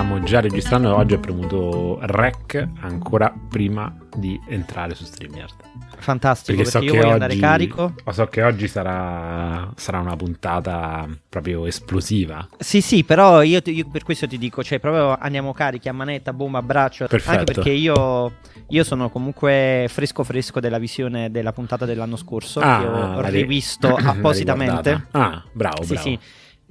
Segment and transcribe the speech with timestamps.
[0.00, 0.96] stiamo già registrando.
[0.96, 5.52] Oggi ho premuto rec ancora prima di entrare su StreamYard.
[5.98, 7.94] Fantastico, Perché, perché, so io che voglio oggi, andare carico.
[8.10, 12.48] So che oggi sarà, sarà una puntata proprio esplosiva.
[12.58, 16.32] Sì, sì, però io, io per questo ti dico, cioè proprio andiamo carichi a manetta,
[16.32, 17.06] boom, a braccio.
[17.06, 17.38] Perfetto.
[17.38, 18.32] Anche perché io,
[18.68, 23.28] io sono comunque fresco fresco della visione della puntata dell'anno scorso, che ho Ah, la
[23.28, 25.08] ri- rivisto appositamente.
[25.10, 26.08] Ah, bravo, Sì, bravo.
[26.08, 26.18] sì.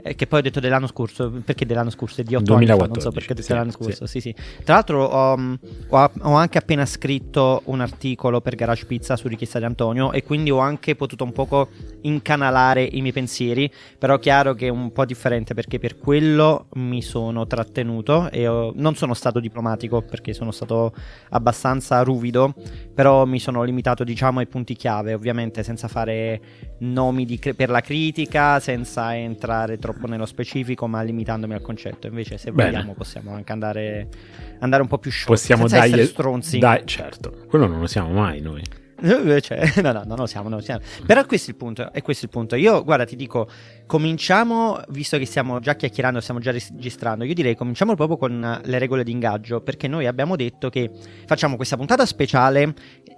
[0.01, 2.21] Eh, che poi ho detto dell'anno scorso, perché dell'anno scorso?
[2.21, 4.05] È di 8 anni fa, non so 2014, perché ho detto sì, dell'anno scorso.
[4.05, 4.19] Sì.
[4.21, 5.57] sì, Tra l'altro ho,
[5.89, 10.23] ho- ho anche appena scritto un articolo per Garage Pizza su richiesta di Antonio e
[10.23, 11.67] quindi ho anche potuto un poco
[12.01, 17.01] incanalare i miei pensieri, però chiaro che è un po' differente perché per quello mi
[17.01, 20.93] sono trattenuto e ho- non sono stato diplomatico perché sono stato
[21.31, 22.53] abbastanza ruvido,
[22.93, 26.39] però mi sono limitato diciamo ai punti chiave, ovviamente senza fare
[26.79, 32.07] nomi di cri- per la critica, senza entrare troppo nello specifico, ma limitandomi al concetto.
[32.07, 32.71] Invece, se Bene.
[32.71, 34.07] vogliamo, possiamo anche andare,
[34.59, 35.31] andare un po' più sciolti.
[35.31, 36.03] Possiamo dargli...
[36.05, 36.59] stronzi.
[36.59, 37.45] Dai, certo.
[37.47, 38.63] Quello non lo siamo mai noi.
[39.39, 40.81] Cioè, no, no, no, non siamo, non siamo.
[41.05, 42.55] Però questo è il punto, è questo il punto.
[42.55, 43.49] Io, guarda, ti dico,
[43.85, 48.79] cominciamo, visto che stiamo già chiacchierando, stiamo già registrando, io direi cominciamo proprio con le
[48.79, 50.91] regole di ingaggio, perché noi abbiamo detto che
[51.25, 52.73] facciamo questa puntata speciale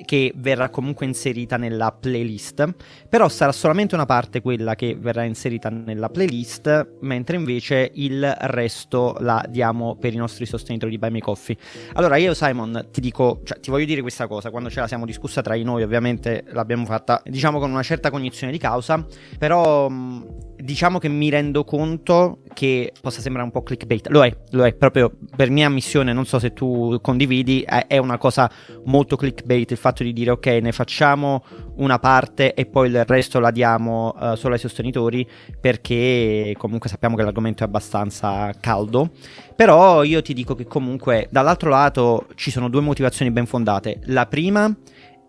[0.05, 2.73] che verrà comunque inserita nella playlist,
[3.09, 9.16] però sarà solamente una parte quella che verrà inserita nella playlist, mentre invece il resto
[9.19, 11.57] la diamo per i nostri sostenitori di Buy Me Coffee.
[11.93, 15.05] Allora io Simon ti dico, cioè ti voglio dire questa cosa, quando ce la siamo
[15.05, 19.05] discussa tra di noi ovviamente l'abbiamo fatta diciamo con una certa cognizione di causa,
[19.38, 24.36] però mh, diciamo che mi rendo conto che possa sembrare un po' clickbait, lo è,
[24.52, 28.50] lo è, proprio per mia ammissione, non so se tu condividi, è, una cosa
[28.86, 31.44] molto clickbait il fatto di dire ok ne facciamo
[31.75, 35.28] una parte e poi il resto la diamo eh, solo ai sostenitori
[35.59, 39.11] perché comunque sappiamo che l'argomento è abbastanza caldo.
[39.56, 44.00] Però io ti dico che comunque dall'altro lato ci sono due motivazioni ben fondate.
[44.06, 44.74] La prima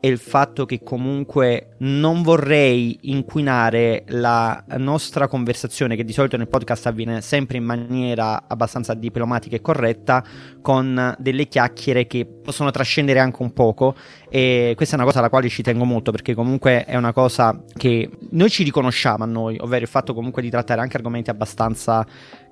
[0.09, 6.87] il fatto che comunque non vorrei inquinare la nostra conversazione, che di solito nel podcast
[6.87, 10.25] avviene sempre in maniera abbastanza diplomatica e corretta,
[10.61, 13.95] con delle chiacchiere che possono trascendere anche un poco.
[14.29, 17.63] E questa è una cosa alla quale ci tengo molto, perché comunque è una cosa
[17.77, 22.05] che noi ci riconosciamo a noi, ovvero il fatto comunque di trattare anche argomenti abbastanza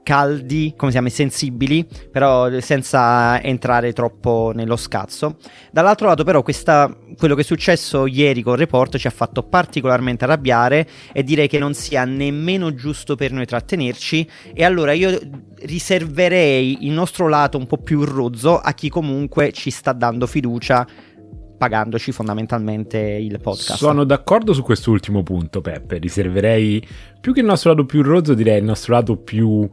[0.02, 5.36] caldi, come si chiama, sensibili, però senza entrare troppo nello scazzo.
[5.70, 9.42] Dall'altro lato, però, questa, quello che è successo ieri con il report ci ha fatto
[9.42, 14.28] particolarmente arrabbiare e direi che non sia nemmeno giusto per noi trattenerci.
[14.54, 15.18] E allora io
[15.62, 20.86] riserverei il nostro lato un po' più rozzo a chi comunque ci sta dando fiducia.
[21.60, 23.76] Pagandoci fondamentalmente il podcast.
[23.76, 25.98] Sono d'accordo su quest'ultimo punto, Peppe.
[25.98, 26.82] Riserverei
[27.20, 29.68] più che il nostro lato più rozzo, direi il nostro lato più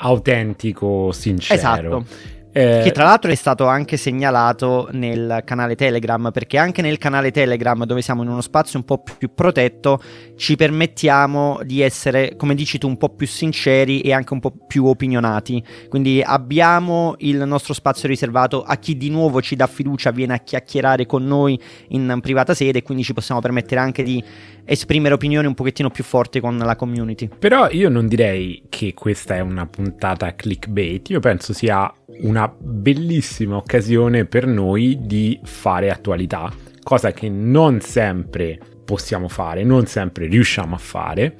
[0.00, 1.58] autentico, sincero.
[1.58, 2.04] Esatto.
[2.52, 7.30] Eh, Che tra l'altro è stato anche segnalato nel canale Telegram, perché anche nel canale
[7.30, 10.02] Telegram, dove siamo in uno spazio un po' più protetto,
[10.34, 14.52] ci permettiamo di essere, come dici tu, un po' più sinceri e anche un po'
[14.66, 15.62] più opinionati.
[15.88, 20.38] Quindi abbiamo il nostro spazio riservato a chi di nuovo ci dà fiducia, viene a
[20.38, 21.56] chiacchierare con noi
[21.90, 24.22] in privata sede e quindi ci possiamo permettere anche di
[24.70, 27.28] esprimere opinioni un pochettino più forti con la community.
[27.36, 33.56] Però io non direi che questa è una puntata clickbait, io penso sia una bellissima
[33.56, 36.52] occasione per noi di fare attualità,
[36.84, 41.36] cosa che non sempre possiamo fare, non sempre riusciamo a fare.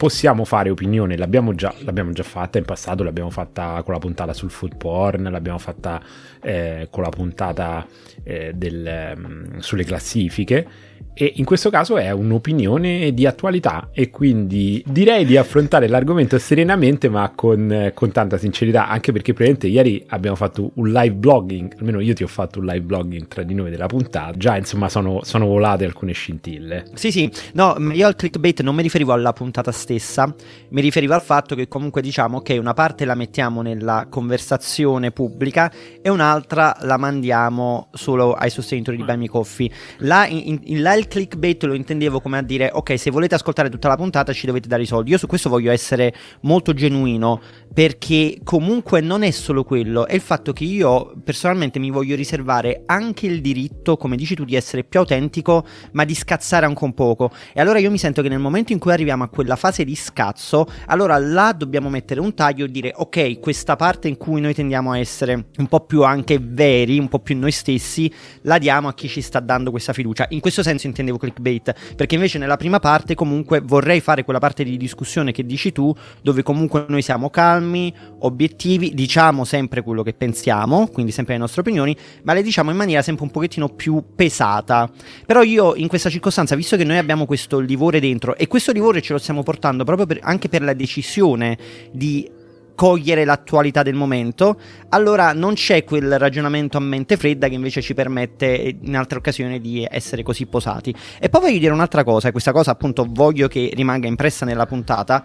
[0.00, 4.32] Possiamo fare opinione, l'abbiamo già, l'abbiamo già fatta in passato, l'abbiamo fatta con la puntata
[4.32, 6.00] sul food porn, l'abbiamo fatta
[6.40, 7.86] eh, con la puntata
[8.22, 10.66] eh, del, mm, sulle classifiche
[11.14, 17.08] e in questo caso è un'opinione di attualità e quindi direi di affrontare l'argomento serenamente
[17.08, 22.00] ma con, con tanta sincerità anche perché praticamente ieri abbiamo fatto un live blogging almeno
[22.00, 24.36] io ti ho fatto un live blogging tra di noi della puntata.
[24.36, 26.86] Già insomma sono, sono volate alcune scintille.
[26.94, 30.32] Sì, sì, no, io al clickbait non mi riferivo alla puntata stessa,
[30.70, 35.70] mi riferivo al fatto che comunque diciamo ok, una parte la mettiamo nella conversazione pubblica
[36.00, 39.70] e un'altra la mandiamo solo ai sostenitori di Buy Coffee.
[39.98, 43.70] Là, in, in- là il clickbait lo intendevo come a dire ok, se volete ascoltare
[43.70, 45.10] tutta la puntata ci dovete dare i soldi.
[45.10, 47.40] Io su questo voglio essere molto genuino
[47.72, 52.82] perché comunque non è solo quello, è il fatto che io personalmente mi voglio riservare
[52.86, 56.94] anche il diritto, come dici tu, di essere più autentico, ma di scazzare anche un
[56.94, 57.30] poco.
[57.52, 59.94] E allora io mi sento che nel momento in cui arriviamo a quella fase di
[59.94, 64.54] scazzo, allora là dobbiamo mettere un taglio e dire ok, questa parte in cui noi
[64.54, 68.88] tendiamo a essere un po' più anche veri, un po' più noi stessi, la diamo
[68.88, 70.26] a chi ci sta dando questa fiducia.
[70.30, 74.64] In questo senso intendevo clickbait, perché invece nella prima parte comunque vorrei fare quella parte
[74.64, 80.12] di discussione che dici tu, dove comunque noi siamo calmi, obiettivi, diciamo sempre quello che
[80.12, 84.02] pensiamo, quindi sempre le nostre opinioni, ma le diciamo in maniera sempre un pochettino più
[84.14, 84.90] pesata.
[85.26, 89.00] Però io in questa circostanza, visto che noi abbiamo questo livore dentro e questo livore
[89.00, 91.56] ce lo stiamo portando proprio per, anche per la decisione
[91.92, 92.38] di
[92.80, 97.92] cogliere l'attualità del momento, allora non c'è quel ragionamento a mente fredda che invece ci
[97.92, 100.94] permette in altre occasioni di essere così posati.
[101.18, 104.64] E poi voglio dire un'altra cosa, e questa cosa appunto voglio che rimanga impressa nella
[104.64, 105.22] puntata,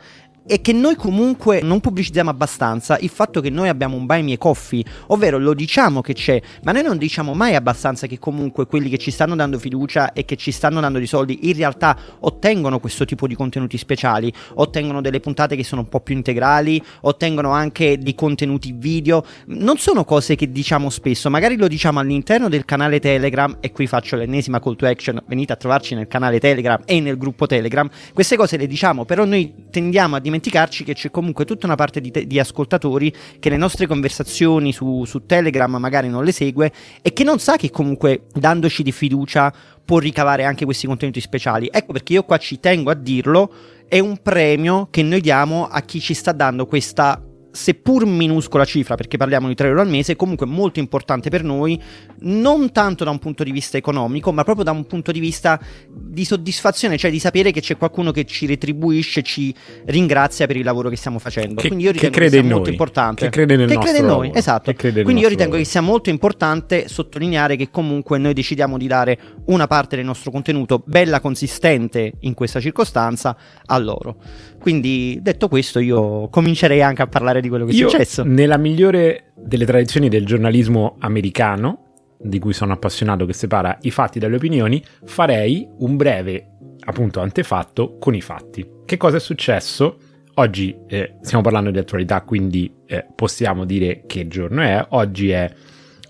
[0.47, 4.37] e che noi comunque non pubblicizziamo abbastanza il fatto che noi abbiamo un buy me
[4.37, 8.89] coffee, ovvero lo diciamo che c'è, ma noi non diciamo mai abbastanza che comunque quelli
[8.89, 12.79] che ci stanno dando fiducia e che ci stanno dando dei soldi in realtà ottengono
[12.79, 17.49] questo tipo di contenuti speciali, ottengono delle puntate che sono un po' più integrali, ottengono
[17.51, 22.65] anche dei contenuti video, non sono cose che diciamo spesso, magari lo diciamo all'interno del
[22.65, 26.81] canale Telegram e qui faccio l'ennesima call to action, venite a trovarci nel canale Telegram
[26.85, 30.93] e nel gruppo Telegram, queste cose le diciamo, però noi tendiamo a dimenticare dimenticarci che
[30.93, 35.25] c'è comunque tutta una parte di, te- di ascoltatori che le nostre conversazioni su, su
[35.25, 36.71] Telegram magari non le segue
[37.01, 39.53] e che non sa che comunque dandoci di fiducia
[39.83, 41.69] può ricavare anche questi contenuti speciali.
[41.71, 43.51] Ecco perché io qua ci tengo a dirlo,
[43.87, 47.21] è un premio che noi diamo a chi ci sta dando questa
[47.55, 51.81] seppur minuscola cifra, perché parliamo di 3 euro al mese, comunque molto importante per noi,
[52.19, 55.59] non tanto da un punto di vista economico, ma proprio da un punto di vista
[55.89, 59.53] di soddisfazione, cioè di sapere che c'è qualcuno che ci retribuisce, ci
[59.85, 61.61] ringrazia per il lavoro che stiamo facendo.
[61.61, 62.71] Che, Quindi io ritengo che, che sia molto noi.
[62.71, 63.25] importante.
[63.25, 64.39] Che crede nel che nostro crede in noi, lavoro.
[64.39, 64.73] esatto.
[64.73, 65.57] Quindi io ritengo lavoro.
[65.57, 70.31] che sia molto importante sottolineare che comunque noi decidiamo di dare una parte del nostro
[70.31, 74.17] contenuto bella consistente in questa circostanza a loro.
[74.65, 78.23] Quindi detto questo io comincerei anche a parlare di quello che è Io, successo.
[78.25, 84.17] nella migliore delle tradizioni del giornalismo americano, di cui sono appassionato, che separa i fatti
[84.17, 86.47] dalle opinioni, farei un breve,
[86.79, 88.67] appunto, antefatto con i fatti.
[88.83, 89.99] Che cosa è successo?
[90.33, 94.83] Oggi eh, stiamo parlando di attualità, quindi eh, possiamo dire che giorno è.
[94.89, 95.47] Oggi è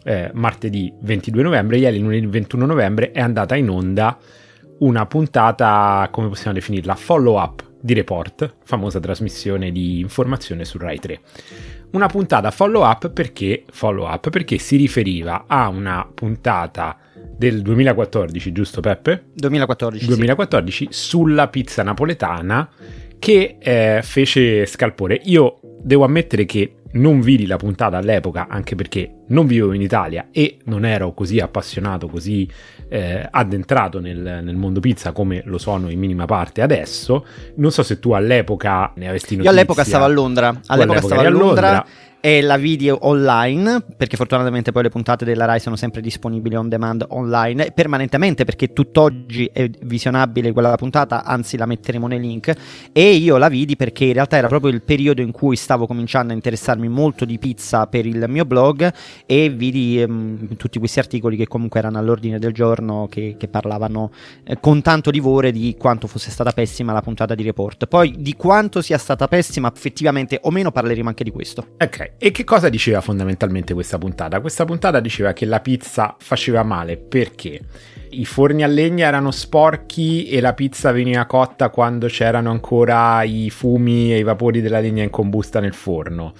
[0.06, 4.18] eh, martedì 22 novembre, ieri lunedì 21 novembre è andata in onda
[4.80, 10.98] una puntata, come possiamo definirla, follow up di Report, famosa trasmissione di informazione su Rai
[10.98, 11.20] 3.
[11.92, 16.98] Una puntata follow up perché, follow up perché si riferiva a una puntata
[17.38, 19.26] del 2014, giusto Peppe?
[19.36, 20.04] 2014.
[20.04, 20.08] sì.
[20.10, 22.68] 2014 sulla pizza napoletana
[23.20, 25.22] che eh, fece scalpore.
[25.26, 30.30] Io devo ammettere che non vidi la puntata all'epoca, anche perché non vivevo in Italia
[30.31, 32.50] e non ero così appassionato, così
[32.88, 37.26] eh, addentrato nel, nel mondo pizza come lo sono in minima parte adesso.
[37.56, 39.52] Non so se tu all'epoca ne avesti notizia.
[39.52, 40.48] Io all'epoca stavo a Londra.
[40.48, 41.86] All'epoca all'epoca stavo a Londra, Londra.
[42.25, 46.68] E la video online, perché fortunatamente poi le puntate della Rai sono sempre disponibili on
[46.68, 52.51] demand online, permanentemente perché tutt'oggi è visionabile quella puntata, anzi la metteremo nei link.
[52.92, 56.31] E io la vidi perché in realtà era proprio il periodo in cui stavo cominciando
[56.31, 58.92] a interessarmi molto di pizza per il mio blog
[59.28, 64.10] e vidi ehm, tutti questi articoli che comunque erano all'ordine del giorno che, che parlavano
[64.45, 67.86] eh, con tanto livore di quanto fosse stata pessima la puntata di report.
[67.86, 71.68] Poi di quanto sia stata pessima effettivamente o meno parleremo anche di questo.
[71.78, 74.40] Ok, e che cosa diceva fondamentalmente questa puntata?
[74.40, 77.60] Questa puntata diceva che la pizza faceva male perché
[78.12, 83.50] i forni a legna erano sporchi e la pizza veniva cotta quando c'erano ancora i
[83.50, 86.34] fumi e i vapori della legna in combusta nel forno.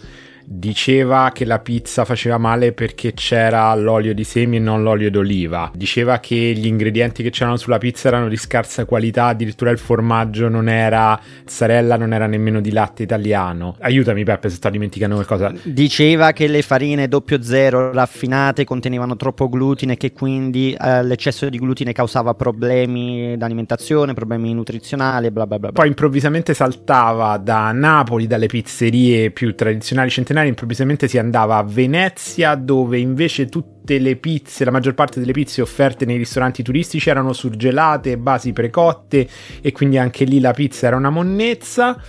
[0.48, 5.72] Diceva che la pizza faceva male perché c'era l'olio di semi e non l'olio d'oliva.
[5.74, 10.48] Diceva che gli ingredienti che c'erano sulla pizza erano di scarsa qualità, addirittura il formaggio
[10.48, 13.76] non era mozzarella, non era nemmeno di latte italiano.
[13.80, 15.54] Aiutami Peppe se sto dimenticando qualcosa.
[15.64, 21.58] Diceva che le farine 00 raffinate contenevano troppo glutine e che quindi eh, l'eccesso di
[21.58, 25.72] glutine causava problemi d'alimentazione, problemi nutrizionali, bla bla bla.
[25.72, 25.82] bla.
[25.82, 32.56] Poi improvvisamente saltava da Napoli, dalle pizzerie più tradizionali centenarie, improvvisamente si andava a Venezia
[32.56, 37.32] dove invece tutte le pizze, la maggior parte delle pizze offerte nei ristoranti turistici erano
[37.32, 39.28] surgelate, basi precotte
[39.62, 42.02] e quindi anche lì la pizza era una monnezza.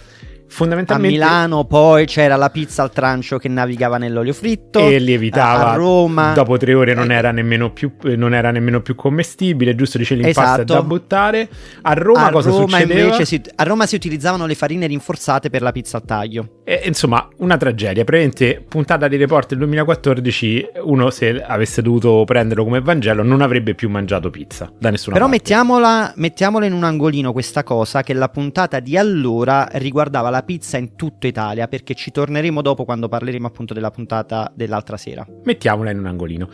[0.48, 1.16] Fondamentalmente...
[1.16, 4.80] A Milano poi c'era la pizza al trancio che navigava nell'olio fritto.
[4.80, 5.72] E lievitava.
[5.72, 6.32] A Roma.
[6.32, 9.98] Dopo tre ore non, eh, era, nemmeno più, non era nemmeno più commestibile, giusto?
[9.98, 10.72] Dice l'impasto Esatto.
[10.72, 11.48] da buttare.
[11.82, 13.24] A Roma a cosa Roma succedeva?
[13.24, 16.60] si, a Roma si utilizzavano le farine rinforzate per la pizza al taglio.
[16.64, 18.04] E, insomma, una tragedia.
[18.04, 23.74] Praticamente, puntata di report del 2014, uno se avesse dovuto prenderlo come Vangelo non avrebbe
[23.74, 25.40] più mangiato pizza da nessuna Però parte.
[25.40, 30.76] mettiamola, mettiamola in un angolino questa cosa che la puntata di allora riguardava la pizza
[30.76, 35.26] in tutta Italia perché ci torneremo dopo quando parleremo appunto della puntata dell'altra sera.
[35.44, 36.48] Mettiamola in un angolino.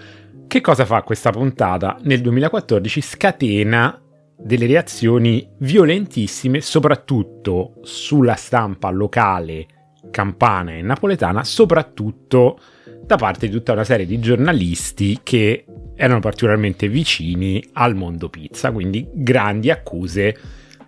[0.46, 1.96] Che cosa fa questa puntata?
[2.02, 3.98] Nel 2014 scatena
[4.36, 9.66] delle reazioni violentissime, soprattutto sulla stampa locale
[10.10, 12.58] campana e napoletana, soprattutto
[13.04, 18.72] da parte di tutta una serie di giornalisti che erano particolarmente vicini al mondo pizza,
[18.72, 20.36] quindi grandi accuse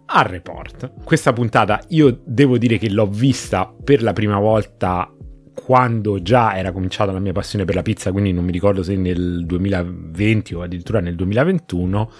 [0.06, 0.92] al report.
[1.04, 5.10] Questa puntata io devo dire che l'ho vista per la prima volta
[5.54, 8.96] quando già era cominciata la mia passione per la pizza, quindi non mi ricordo se
[8.96, 12.10] nel 2020 o addirittura nel 2021,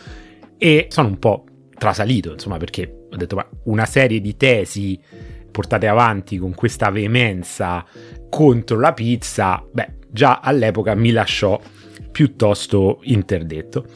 [0.57, 1.45] e sono un po'
[1.77, 4.99] trasalito, insomma, perché ho detto, ma una serie di tesi
[5.51, 7.85] portate avanti con questa veemenza
[8.31, 11.61] contro la pizza, beh, già all'epoca mi lasciò
[12.11, 13.87] piuttosto interdetto.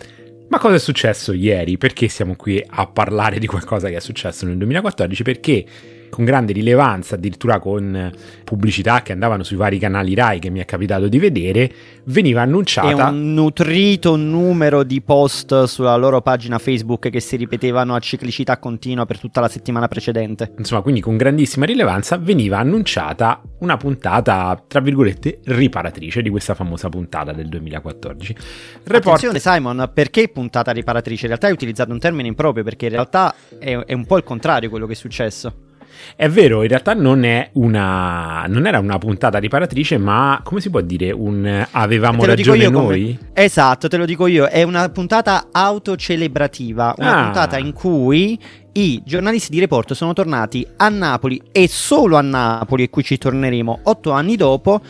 [0.48, 1.76] Ma cosa è successo ieri?
[1.76, 5.22] Perché siamo qui a parlare di qualcosa che è successo nel 2014?
[5.22, 5.64] Perché
[6.10, 8.12] con grande rilevanza, addirittura con
[8.44, 11.72] pubblicità che andavano sui vari canali Rai che mi è capitato di vedere,
[12.04, 17.94] veniva E annunciata un nutrito numero di post sulla loro pagina Facebook che si ripetevano
[17.94, 20.52] a ciclicità continua per tutta la settimana precedente.
[20.58, 26.88] insomma, quindi con grandissima rilevanza, veniva annunciata una puntata, tra virgolette, riparatrice di questa famosa
[26.88, 28.36] puntata del 2014.
[28.84, 31.22] Report- Attenzione Simon, perché puntata riparatrice?
[31.22, 34.24] In realtà hai utilizzato un termine improprio perché in realtà è, è un po' il
[34.24, 35.67] contrario quello che è successo.
[36.16, 40.70] È vero, in realtà non, è una, non era una puntata riparatrice, ma come si
[40.70, 41.10] può dire?
[41.12, 43.18] Un avevamo ragione io come- noi?
[43.32, 47.22] Esatto, te lo dico io, è una puntata autocelebrativa, una Ah.
[47.24, 48.38] puntata in cui
[48.72, 53.18] i giornalisti di Report sono tornati a Napoli e solo a Napoli, e qui ci
[53.18, 54.80] torneremo otto anni dopo,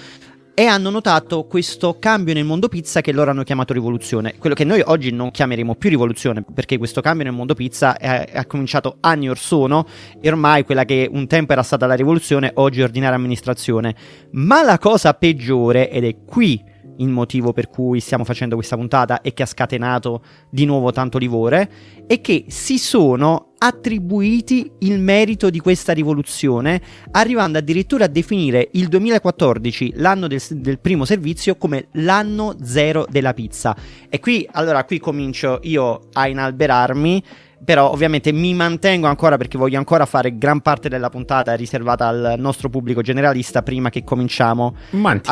[0.58, 4.34] e hanno notato questo cambio nel mondo pizza che loro hanno chiamato rivoluzione.
[4.38, 8.44] Quello che noi oggi non chiameremo più rivoluzione, perché questo cambio nel mondo pizza è
[8.48, 9.86] cominciato anni or sono,
[10.20, 13.94] e ormai quella che un tempo era stata la rivoluzione, oggi è ordinaria amministrazione.
[14.32, 16.60] Ma la cosa peggiore, ed è qui
[16.98, 21.18] il motivo per cui stiamo facendo questa puntata e che ha scatenato di nuovo tanto
[21.18, 21.70] livore,
[22.06, 28.88] è che si sono attribuiti il merito di questa rivoluzione, arrivando addirittura a definire il
[28.88, 33.76] 2014, l'anno del, del primo servizio, come l'anno zero della pizza.
[34.08, 37.24] E qui, allora, qui comincio io a inalberarmi.
[37.64, 42.34] Però ovviamente mi mantengo ancora perché voglio ancora fare gran parte della puntata riservata al
[42.38, 44.76] nostro pubblico generalista prima che cominciamo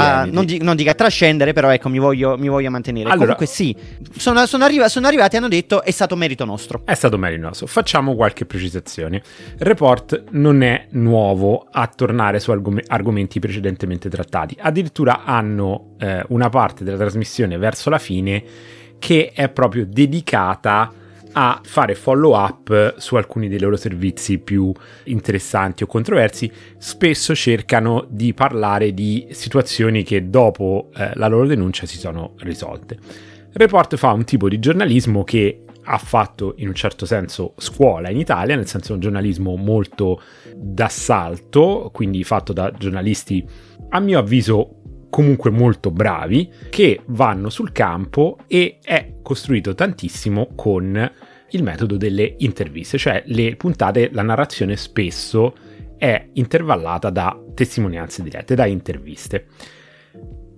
[0.00, 3.08] a, non, di- non dica trascendere, però ecco mi voglio, mi voglio mantenere.
[3.08, 3.74] Allora- Comunque sì,
[4.16, 6.82] sono, sono arriva- sono arrivati e hanno detto è stato merito nostro.
[6.84, 7.66] È stato meritoso.
[7.66, 9.22] Facciamo qualche precisazione.
[9.58, 14.56] Report non è nuovo a tornare su argom- argomenti precedentemente trattati.
[14.60, 18.42] Addirittura hanno eh, una parte della trasmissione verso la fine
[18.98, 20.92] che è proprio dedicata a
[21.62, 24.72] fare follow up su alcuni dei loro servizi più
[25.04, 26.50] interessanti o controversi.
[26.78, 32.98] Spesso cercano di parlare di situazioni che dopo eh, la loro denuncia si sono risolte.
[33.52, 38.18] Report fa un tipo di giornalismo che ha fatto in un certo senso scuola in
[38.18, 40.20] Italia, nel senso un giornalismo molto
[40.54, 43.46] d'assalto, quindi fatto da giornalisti
[43.90, 51.10] a mio avviso comunque molto bravi, che vanno sul campo e è costruito tantissimo con
[51.50, 55.54] il metodo delle interviste, cioè le puntate, la narrazione spesso
[55.96, 59.46] è intervallata da testimonianze dirette, da interviste.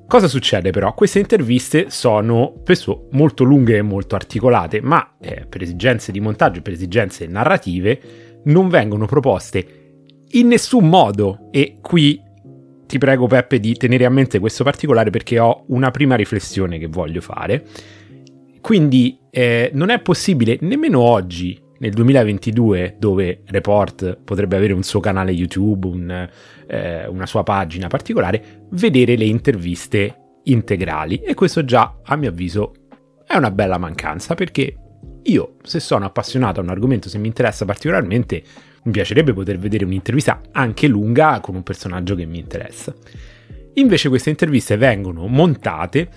[0.07, 0.95] Cosa succede però?
[0.95, 6.63] Queste interviste sono spesso molto lunghe e molto articolate, ma eh, per esigenze di montaggio
[6.63, 8.01] per esigenze narrative
[8.45, 9.89] non vengono proposte
[10.31, 12.23] in nessun modo e qui
[12.87, 16.87] ti prego Peppe di tenere a mente questo particolare perché ho una prima riflessione che
[16.87, 17.65] voglio fare.
[18.61, 25.01] Quindi eh, non è possibile nemmeno oggi, nel 2022, dove Report potrebbe avere un suo
[25.01, 26.29] canale YouTube, un,
[26.67, 31.19] eh, una sua pagina particolare, vedere le interviste integrali.
[31.19, 32.73] E questo già, a mio avviso,
[33.27, 34.77] è una bella mancanza perché
[35.23, 38.43] io, se sono appassionato a un argomento, se mi interessa particolarmente,
[38.85, 42.95] mi piacerebbe poter vedere un'intervista anche lunga con un personaggio che mi interessa.
[43.75, 46.09] Invece queste interviste vengono montate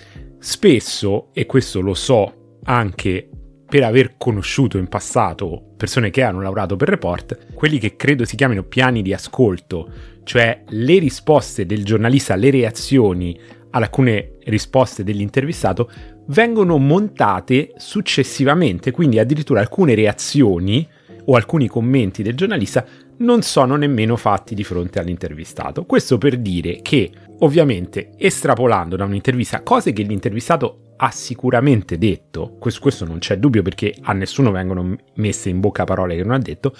[0.41, 3.29] spesso, e questo lo so anche
[3.67, 8.35] per aver conosciuto in passato persone che hanno lavorato per Report, quelli che credo si
[8.35, 9.89] chiamino piani di ascolto,
[10.23, 15.89] cioè le risposte del giornalista, le reazioni ad alcune risposte dell'intervistato,
[16.27, 20.87] vengono montate successivamente, quindi addirittura alcune reazioni
[21.25, 22.85] o alcuni commenti del giornalista
[23.17, 25.85] non sono nemmeno fatti di fronte all'intervistato.
[25.85, 32.81] Questo per dire che, ovviamente, estrapolando da un'intervista cose che l'intervistato ha sicuramente detto, questo,
[32.81, 36.39] questo non c'è dubbio perché a nessuno vengono messe in bocca parole che non ha
[36.39, 36.75] detto,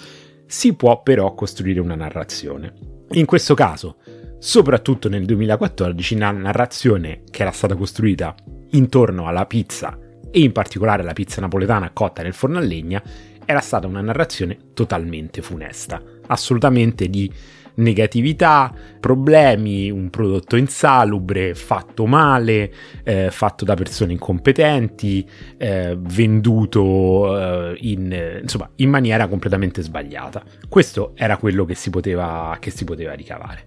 [0.46, 2.72] si può però costruire una narrazione.
[3.12, 3.96] In questo caso,
[4.38, 8.34] soprattutto nel 2014, la narrazione che era stata costruita
[8.70, 9.98] intorno alla pizza
[10.30, 13.02] e in particolare la pizza napoletana cotta nel forno a legna
[13.44, 17.30] era stata una narrazione totalmente funesta, assolutamente di
[17.74, 22.72] negatività, problemi, un prodotto insalubre, fatto male,
[23.04, 30.42] eh, fatto da persone incompetenti, eh, venduto eh, in, insomma, in maniera completamente sbagliata.
[30.68, 33.66] Questo era quello che si poteva, che si poteva ricavare.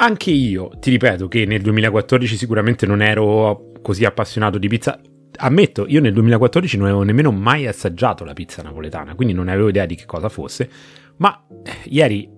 [0.00, 5.00] Anche io, ti ripeto che nel 2014 sicuramente non ero così appassionato di pizza.
[5.40, 9.68] Ammetto, io nel 2014 non avevo nemmeno mai assaggiato la pizza napoletana, quindi non avevo
[9.68, 10.70] idea di che cosa fosse.
[11.16, 12.30] Ma eh, ieri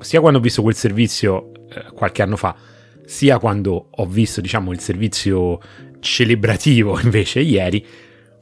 [0.00, 2.54] sia quando ho visto quel servizio eh, qualche anno fa,
[3.04, 5.60] sia quando ho visto, diciamo, il servizio
[6.00, 7.84] celebrativo invece ieri,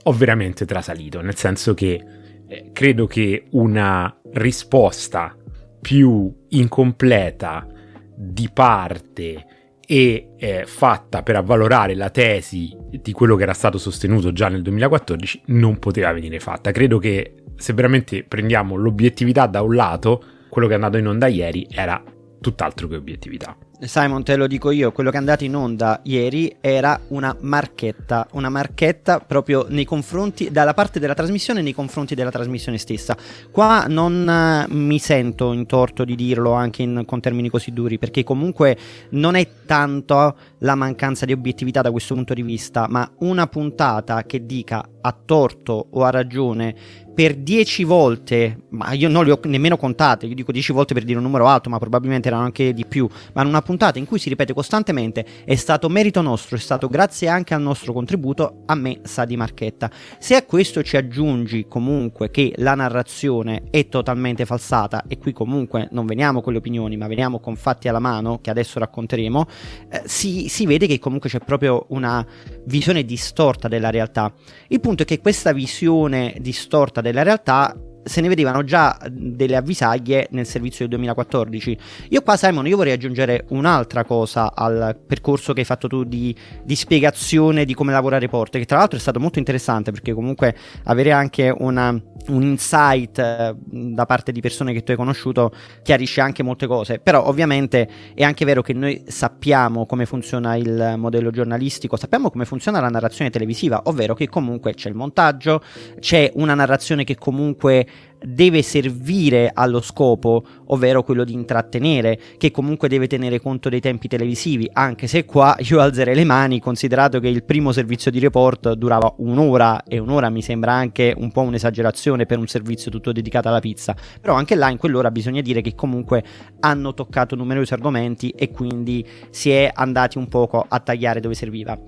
[0.02, 2.02] ho veramente trasalito, nel senso che
[2.48, 5.36] eh, credo che una risposta
[5.80, 7.66] più incompleta
[8.14, 9.46] di parte
[9.86, 14.62] e eh, fatta per avvalorare la tesi di quello che era stato sostenuto già nel
[14.62, 16.70] 2014 non poteva venire fatta.
[16.70, 21.28] Credo che se veramente prendiamo l'obiettività da un lato, quello che è andato in onda
[21.28, 22.02] ieri era
[22.40, 23.56] tutt'altro che obiettività.
[23.82, 28.28] Simon, te lo dico io, quello che è andato in onda ieri era una marchetta,
[28.32, 33.16] una marchetta proprio nei confronti, dalla parte della trasmissione nei confronti della trasmissione stessa.
[33.50, 37.98] Qua non uh, mi sento in torto di dirlo anche in, con termini così duri,
[37.98, 38.76] perché comunque
[39.10, 44.24] non è tanto la mancanza di obiettività da questo punto di vista, ma una puntata
[44.24, 46.74] che dica a torto o a ragione
[47.20, 51.04] per 10 volte, ma io non le ho nemmeno contate, io dico 10 volte per
[51.04, 54.06] dire un numero alto, ma probabilmente erano anche di più, ma in una puntata in
[54.06, 58.62] cui si ripete costantemente è stato merito nostro, è stato grazie anche al nostro contributo,
[58.66, 59.90] a me sa di marchetta.
[60.18, 65.88] Se a questo ci aggiungi comunque che la narrazione è totalmente falsata e qui comunque
[65.90, 69.46] non veniamo con le opinioni, ma veniamo con fatti alla mano che adesso racconteremo,
[69.90, 72.24] eh, si, si vede che comunque c'è proprio una
[72.64, 74.32] visione distorta della realtà.
[74.68, 80.28] Il punto è che questa visione distorta della realtà se ne vedevano già delle avvisaglie
[80.30, 81.78] nel servizio del 2014.
[82.10, 86.34] Io qua, Simon, io vorrei aggiungere un'altra cosa al percorso che hai fatto tu di,
[86.64, 90.56] di spiegazione di come lavora Report, che tra l'altro è stato molto interessante perché comunque
[90.84, 96.20] avere anche una, un insight eh, da parte di persone che tu hai conosciuto chiarisce
[96.20, 96.98] anche molte cose.
[96.98, 102.44] Però ovviamente è anche vero che noi sappiamo come funziona il modello giornalistico, sappiamo come
[102.44, 105.62] funziona la narrazione televisiva, ovvero che comunque c'è il montaggio,
[105.98, 107.86] c'è una narrazione che comunque
[108.22, 114.08] deve servire allo scopo, ovvero quello di intrattenere, che comunque deve tenere conto dei tempi
[114.08, 118.72] televisivi, anche se qua io alzerei le mani, considerato che il primo servizio di report
[118.74, 123.48] durava un'ora e un'ora mi sembra anche un po' un'esagerazione per un servizio tutto dedicato
[123.48, 126.22] alla pizza, però anche là in quell'ora bisogna dire che comunque
[126.60, 131.78] hanno toccato numerosi argomenti e quindi si è andati un poco a tagliare dove serviva.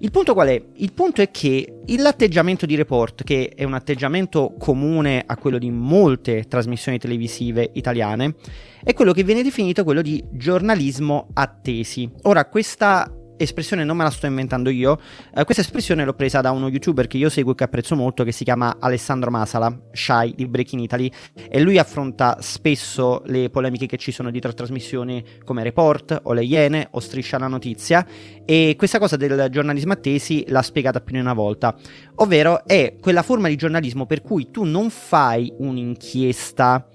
[0.00, 0.62] Il punto qual è?
[0.76, 5.70] Il punto è che l'atteggiamento di report, che è un atteggiamento comune a quello di
[5.70, 8.36] molte trasmissioni televisive italiane,
[8.84, 12.08] è quello che viene definito quello di giornalismo attesi.
[12.22, 14.98] Ora, questa espressione non me la sto inventando io,
[15.34, 18.24] eh, questa espressione l'ho presa da uno youtuber che io seguo e che apprezzo molto,
[18.24, 21.10] che si chiama Alessandro Masala, Shy di Breaking Italy,
[21.48, 26.32] e lui affronta spesso le polemiche che ci sono dietro a trasmissioni come Report o
[26.32, 28.06] Le Iene o Striscia la Notizia,
[28.44, 31.76] e questa cosa del giornalismo attesi l'ha spiegata più di una volta,
[32.16, 36.86] ovvero è quella forma di giornalismo per cui tu non fai un'inchiesta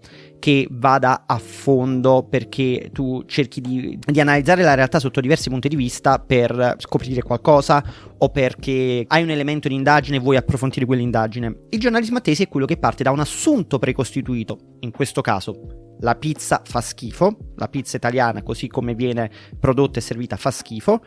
[0.44, 5.70] che vada a fondo perché tu cerchi di, di, analizzare la realtà sotto diversi punti
[5.70, 7.82] di vista per scoprire qualcosa
[8.18, 11.60] o perché hai un elemento di indagine e vuoi approfondire quell'indagine.
[11.70, 16.16] Il giornalismo attesi è quello che parte da un assunto precostituito, in questo caso la
[16.16, 21.02] pizza fa schifo, la pizza italiana così come viene prodotta e servita fa schifo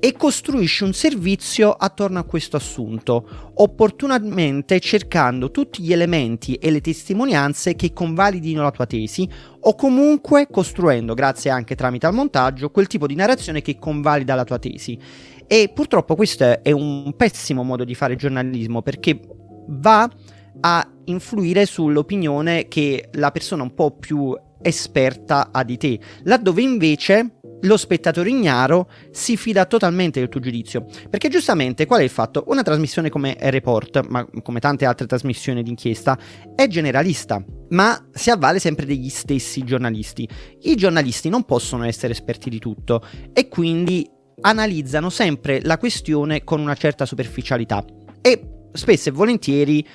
[0.00, 6.80] e costruisci un servizio attorno a questo assunto, opportunamente cercando tutti gli elementi e le
[6.80, 9.28] testimonianze che convalidino la tua tesi
[9.60, 14.44] o comunque costruendo, grazie anche tramite al montaggio, quel tipo di narrazione che convalida la
[14.44, 14.98] tua tesi.
[15.46, 19.18] E purtroppo questo è un pessimo modo di fare giornalismo perché
[19.68, 20.08] va
[20.60, 27.37] a influire sull'opinione che la persona un po' più esperta ha di te, laddove invece
[27.62, 30.86] lo spettatore ignaro si fida totalmente del tuo giudizio.
[31.08, 32.44] Perché giustamente qual è il fatto?
[32.48, 36.18] Una trasmissione come Report, ma come tante altre trasmissioni d'inchiesta,
[36.54, 40.28] è generalista, ma si avvale sempre degli stessi giornalisti.
[40.62, 44.08] I giornalisti non possono essere esperti di tutto e quindi
[44.40, 47.84] analizzano sempre la questione con una certa superficialità.
[48.20, 49.86] E spesso e volentieri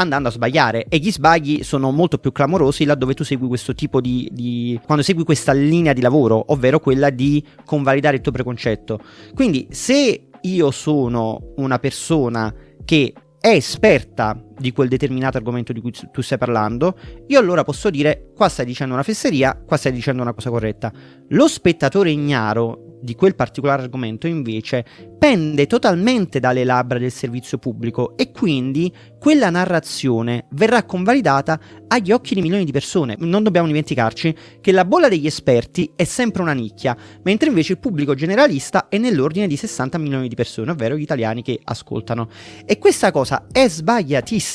[0.00, 0.86] andando a sbagliare.
[0.88, 5.02] E gli sbagli sono molto più clamorosi laddove tu segui questo tipo di, di, quando
[5.02, 9.00] segui questa linea di lavoro ovvero quella di convalidare il tuo preconcetto.
[9.34, 12.52] Quindi se io sono una persona
[12.84, 16.96] che è esperta di quel determinato argomento di cui tu stai parlando,
[17.26, 20.92] io allora posso dire qua stai dicendo una fesseria, qua stai dicendo una cosa corretta.
[21.28, 24.84] Lo spettatore ignaro di quel particolare argomento invece
[25.18, 32.34] pende totalmente dalle labbra del servizio pubblico e quindi quella narrazione verrà convalidata agli occhi
[32.34, 33.16] di milioni di persone.
[33.18, 37.78] Non dobbiamo dimenticarci che la bolla degli esperti è sempre una nicchia, mentre invece il
[37.78, 42.28] pubblico generalista è nell'ordine di 60 milioni di persone, ovvero gli italiani che ascoltano.
[42.66, 44.49] E questa cosa è sbagliatissima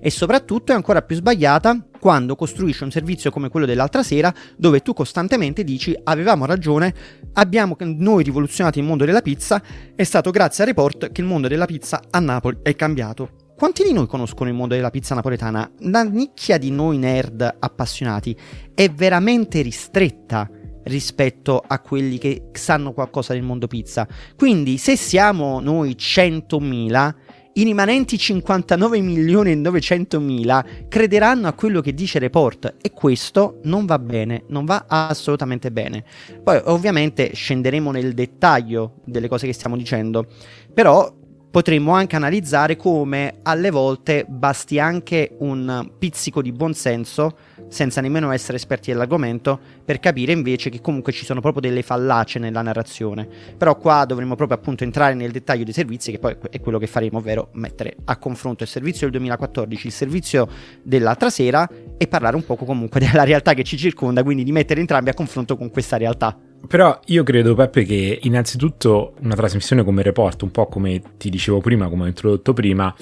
[0.00, 4.80] e soprattutto è ancora più sbagliata quando costruisci un servizio come quello dell'altra sera dove
[4.80, 6.94] tu costantemente dici avevamo ragione,
[7.34, 9.62] abbiamo noi rivoluzionato il mondo della pizza,
[9.94, 13.48] è stato grazie a Report che il mondo della pizza a Napoli è cambiato.
[13.56, 15.70] Quanti di noi conoscono il mondo della pizza napoletana?
[15.80, 18.34] La nicchia di noi nerd appassionati
[18.74, 20.48] è veramente ristretta
[20.84, 24.08] rispetto a quelli che sanno qualcosa del mondo pizza.
[24.36, 27.14] Quindi se siamo noi 100.000,
[27.60, 33.58] i rimanenti 59 milioni e 900 mila crederanno a quello che dice Report e questo
[33.64, 36.02] non va bene, non va assolutamente bene.
[36.42, 40.26] Poi ovviamente scenderemo nel dettaglio delle cose che stiamo dicendo,
[40.72, 41.14] però
[41.50, 47.36] potremmo anche analizzare come alle volte basti anche un pizzico di buonsenso,
[47.70, 52.38] senza nemmeno essere esperti dell'argomento, per capire invece che comunque ci sono proprio delle fallacie
[52.38, 53.26] nella narrazione.
[53.56, 56.86] Però qua dovremmo proprio appunto entrare nel dettaglio dei servizi, che poi è quello che
[56.86, 60.48] faremo, ovvero mettere a confronto il servizio del 2014, il servizio
[60.82, 64.80] dell'altra sera e parlare un poco comunque della realtà che ci circonda, quindi di mettere
[64.80, 66.36] entrambi a confronto con questa realtà.
[66.66, 71.60] Però io credo, Peppe, che innanzitutto una trasmissione come Report, un po' come ti dicevo
[71.60, 72.94] prima, come ho introdotto prima,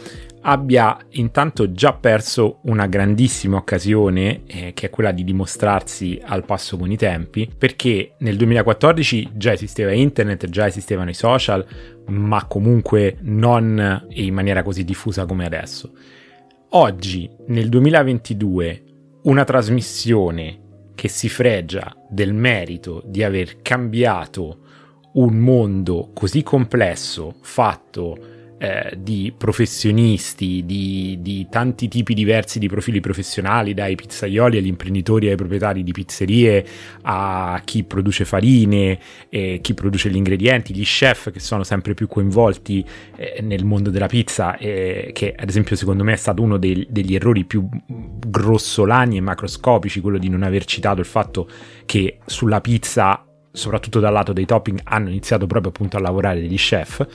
[0.42, 6.76] abbia intanto già perso una grandissima occasione, eh, che è quella di dimostrarsi al passo
[6.76, 11.64] con i tempi, perché nel 2014 già esisteva internet, già esistevano i social,
[12.06, 15.92] ma comunque non in maniera così diffusa come adesso.
[16.70, 18.82] Oggi, nel 2022,
[19.22, 24.58] una trasmissione che si fregia del merito di aver cambiato
[25.14, 32.98] un mondo così complesso, fatto eh, di professionisti, di, di, tanti tipi diversi di profili
[32.98, 36.66] professionali, dai pizzaioli agli imprenditori ai proprietari di pizzerie,
[37.02, 42.08] a chi produce farine, eh, chi produce gli ingredienti, gli chef che sono sempre più
[42.08, 42.84] coinvolti
[43.16, 47.14] eh, nel mondo della pizza, che ad esempio secondo me è stato uno dei, degli
[47.14, 51.48] errori più grossolani e macroscopici, quello di non aver citato il fatto
[51.86, 56.56] che sulla pizza soprattutto dal lato dei topping hanno iniziato proprio appunto a lavorare degli
[56.56, 57.06] chef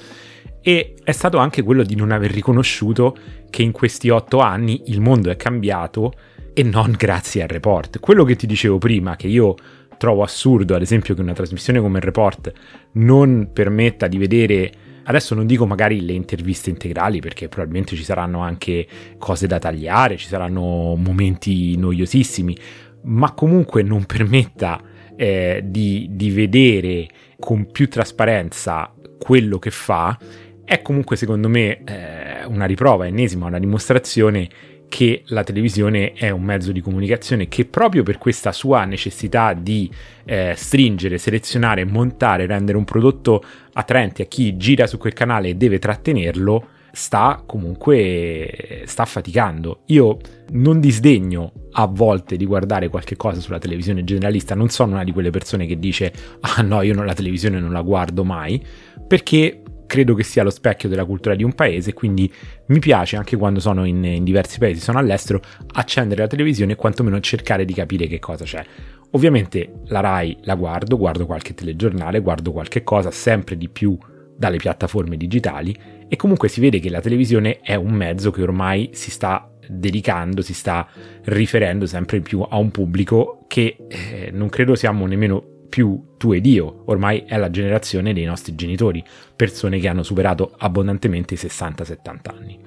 [0.61, 3.15] e è stato anche quello di non aver riconosciuto
[3.49, 6.13] che in questi otto anni il mondo è cambiato
[6.53, 7.99] e non grazie al report.
[7.99, 9.55] Quello che ti dicevo prima, che io
[9.97, 12.51] trovo assurdo, ad esempio, che una trasmissione come il report
[12.93, 14.71] non permetta di vedere
[15.05, 20.15] Adesso non dico magari le interviste integrali perché probabilmente ci saranno anche cose da tagliare,
[20.15, 22.57] ci saranno momenti noiosissimi,
[23.03, 24.81] ma comunque non permetta
[25.17, 30.17] eh, di, di vedere con più trasparenza quello che fa
[30.65, 34.49] è comunque secondo me eh, una riprova ennesima, una dimostrazione
[34.89, 39.89] che la televisione è un mezzo di comunicazione che proprio per questa sua necessità di
[40.25, 45.55] eh, stringere, selezionare, montare, rendere un prodotto attraente a chi gira su quel canale e
[45.55, 49.81] deve trattenerlo, sta comunque sta faticando.
[49.87, 50.17] Io
[50.51, 55.11] non disdegno a volte di guardare qualche cosa sulla televisione generalista, non sono una di
[55.11, 58.63] quelle persone che dice "Ah no, io non, la televisione non la guardo mai",
[59.07, 62.31] perché credo che sia lo specchio della cultura di un paese, quindi
[62.67, 65.41] mi piace anche quando sono in, in diversi paesi, sono all'estero,
[65.73, 68.63] accendere la televisione e quantomeno cercare di capire che cosa c'è.
[69.11, 73.97] Ovviamente la RAI la guardo, guardo qualche telegiornale, guardo qualche cosa, sempre di più
[74.35, 75.75] dalle piattaforme digitali
[76.07, 80.41] e comunque si vede che la televisione è un mezzo che ormai si sta dedicando,
[80.41, 80.87] si sta
[81.23, 86.45] riferendo sempre più a un pubblico che eh, non credo siamo nemmeno più tu ed
[86.45, 89.03] io, ormai è la generazione dei nostri genitori,
[89.35, 92.59] persone che hanno superato abbondantemente i 60-70 anni.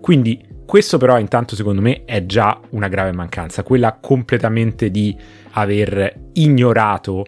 [0.00, 5.16] Quindi Questo però intanto secondo me è già una grave mancanza, quella completamente di
[5.54, 7.24] aver ignorato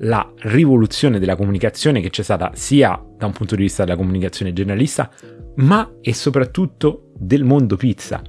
[0.00, 4.52] la rivoluzione della comunicazione che c'è stata sia da un punto di vista della comunicazione
[4.52, 5.10] generalista,
[5.56, 8.22] ma e soprattutto del mondo pizza.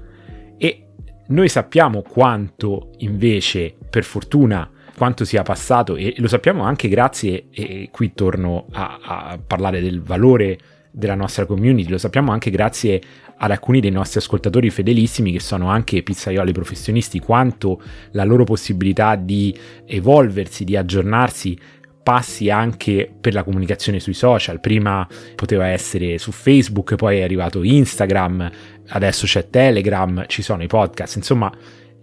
[0.57, 0.87] E
[1.27, 7.89] noi sappiamo quanto invece, per fortuna, quanto sia passato e lo sappiamo anche grazie, e
[7.91, 10.57] qui torno a, a parlare del valore
[10.91, 13.01] della nostra community, lo sappiamo anche grazie
[13.41, 19.15] ad alcuni dei nostri ascoltatori fedelissimi che sono anche pizzaioli professionisti, quanto la loro possibilità
[19.15, 21.57] di evolversi, di aggiornarsi
[22.03, 24.59] passi anche per la comunicazione sui social.
[24.59, 28.49] Prima poteva essere su Facebook, poi è arrivato Instagram,
[28.89, 31.51] adesso c'è Telegram, ci sono i podcast, insomma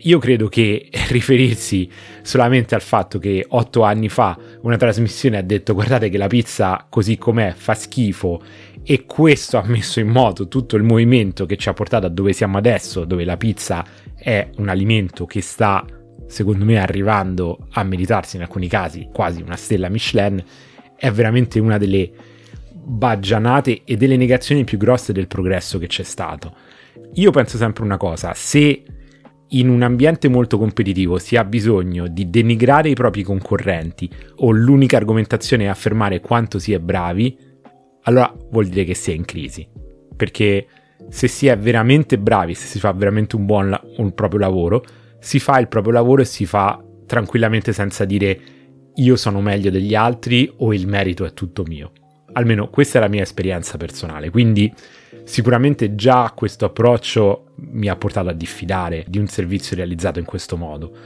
[0.00, 1.90] io credo che riferirsi
[2.22, 6.86] solamente al fatto che otto anni fa una trasmissione ha detto guardate che la pizza
[6.88, 8.42] così com'è fa schifo
[8.88, 12.32] e questo ha messo in moto tutto il movimento che ci ha portato a dove
[12.32, 15.84] siamo adesso, dove la pizza è un alimento che sta
[16.28, 20.40] secondo me arrivando a meritarsi in alcuni casi quasi una stella Michelin,
[20.94, 22.08] è veramente una delle
[22.72, 26.54] baggianate e delle negazioni più grosse del progresso che c'è stato.
[27.14, 28.84] Io penso sempre una cosa, se
[29.48, 34.96] in un ambiente molto competitivo si ha bisogno di denigrare i propri concorrenti o l'unica
[34.96, 37.45] argomentazione è affermare quanto si è bravi,
[38.06, 39.66] allora vuol dire che si è in crisi.
[40.16, 40.66] Perché
[41.08, 44.84] se si è veramente bravi, se si fa veramente un buon la- un proprio lavoro,
[45.18, 48.40] si fa il proprio lavoro e si fa tranquillamente senza dire
[48.94, 51.92] io sono meglio degli altri o il merito è tutto mio.
[52.32, 54.72] Almeno questa è la mia esperienza personale, quindi
[55.24, 60.56] sicuramente già questo approccio mi ha portato a diffidare di un servizio realizzato in questo
[60.56, 60.96] modo.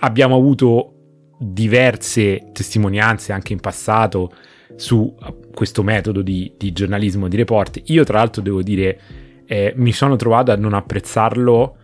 [0.00, 0.90] Abbiamo avuto
[1.38, 4.30] diverse testimonianze anche in passato
[4.76, 5.14] su
[5.54, 7.80] questo metodo di, di giornalismo di report.
[7.86, 8.98] Io tra l'altro devo dire
[9.46, 11.76] eh, mi sono trovato a non apprezzarlo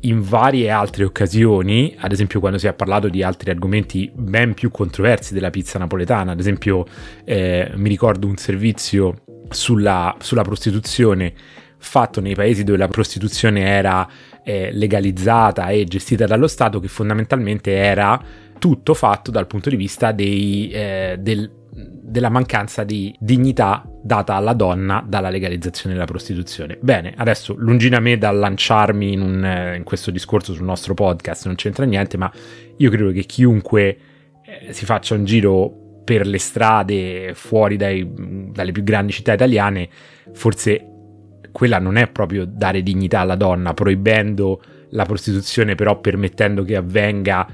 [0.00, 4.70] in varie altre occasioni, ad esempio quando si è parlato di altri argomenti ben più
[4.70, 6.86] controversi della pizza napoletana, ad esempio
[7.24, 11.32] eh, mi ricordo un servizio sulla, sulla, prostituzione
[11.78, 14.06] fatto nei paesi dove la prostituzione era
[14.44, 18.20] eh, legalizzata e gestita dallo Stato, che fondamentalmente era
[18.58, 21.50] tutto fatto dal punto di vista dei, eh, del,
[22.08, 26.78] della mancanza di dignità data alla donna dalla legalizzazione della prostituzione.
[26.80, 30.94] Bene, adesso lungi da me dal lanciarmi in, un, eh, in, questo discorso sul nostro
[30.94, 32.30] podcast, non c'entra niente, ma
[32.76, 33.98] io credo che chiunque
[34.42, 38.10] eh, si faccia un giro per le strade fuori dai,
[38.52, 39.88] dalle più grandi città italiane,
[40.32, 40.84] forse
[41.52, 47.46] quella non è proprio dare dignità alla donna, proibendo la prostituzione, però permettendo che avvenga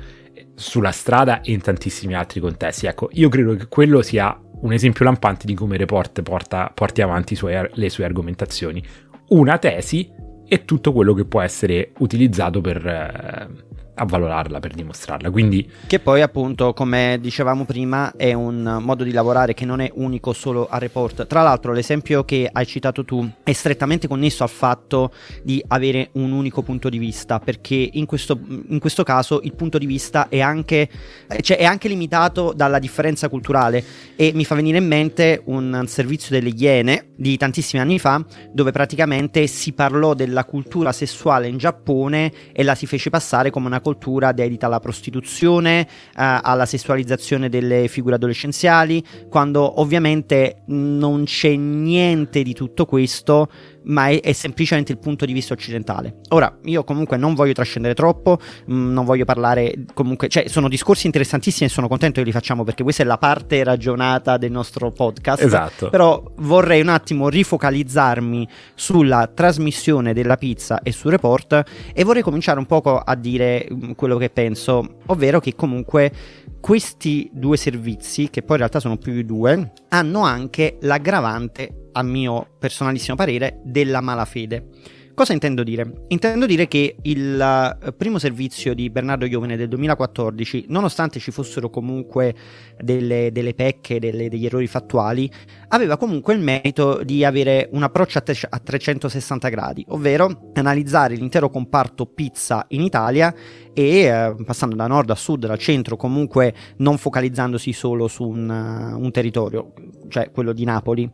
[0.54, 2.86] sulla strada e in tantissimi altri contesti.
[2.86, 7.34] Ecco, io credo che quello sia un esempio lampante di come Report porta, porti avanti
[7.34, 8.82] suoi, le sue argomentazioni.
[9.28, 10.10] Una tesi
[10.46, 13.48] e tutto quello che può essere utilizzato per, eh,
[13.94, 15.30] avvalorarla per dimostrarla.
[15.30, 15.68] Quindi...
[15.86, 20.32] Che poi appunto, come dicevamo prima, è un modo di lavorare che non è unico
[20.32, 21.26] solo a report.
[21.26, 26.32] Tra l'altro l'esempio che hai citato tu è strettamente connesso al fatto di avere un
[26.32, 30.40] unico punto di vista, perché in questo, in questo caso il punto di vista è
[30.40, 30.88] anche,
[31.40, 33.84] cioè è anche limitato dalla differenza culturale
[34.16, 38.70] e mi fa venire in mente un servizio delle Iene di tantissimi anni fa dove
[38.70, 43.80] praticamente si parlò della cultura sessuale in Giappone e la si fece passare come una
[43.84, 52.42] cultura dedita alla prostituzione, eh, alla sessualizzazione delle figure adolescenziali, quando ovviamente non c'è niente
[52.42, 53.48] di tutto questo
[53.84, 56.20] ma è, è, semplicemente il punto di vista occidentale.
[56.30, 60.68] Ora, io comunque non voglio trascendere troppo, mh, mm, non voglio parlare comunque, cioè sono
[60.68, 64.50] discorsi interessantissimi e sono contento che li facciamo perché questa è la parte ragionata del
[64.50, 65.42] nostro podcast.
[65.42, 65.90] Esatto.
[65.90, 72.58] Però vorrei un attimo rifocalizzarmi sulla trasmissione della pizza e sul report e vorrei cominciare
[72.58, 76.12] un poco a dire mm, quello che penso, ovvero che comunque
[76.60, 82.02] questi due servizi, che poi in realtà sono più di due, hanno anche l'aggravante a
[82.02, 84.68] mio personalissimo parere, della malafede.
[85.14, 86.06] Cosa intendo dire?
[86.08, 91.70] Intendo dire che il eh, primo servizio di Bernardo Iovine del 2014, nonostante ci fossero
[91.70, 92.34] comunque
[92.82, 95.30] delle, delle pecche, delle, degli errori fattuali,
[95.68, 101.14] aveva comunque il merito di avere un approccio a, te- a 360 gradi, ovvero analizzare
[101.14, 103.32] l'intero comparto pizza in Italia
[103.72, 108.48] e eh, passando da nord a sud, da centro, comunque non focalizzandosi solo su un,
[108.48, 109.74] uh, un territorio,
[110.08, 111.08] cioè quello di Napoli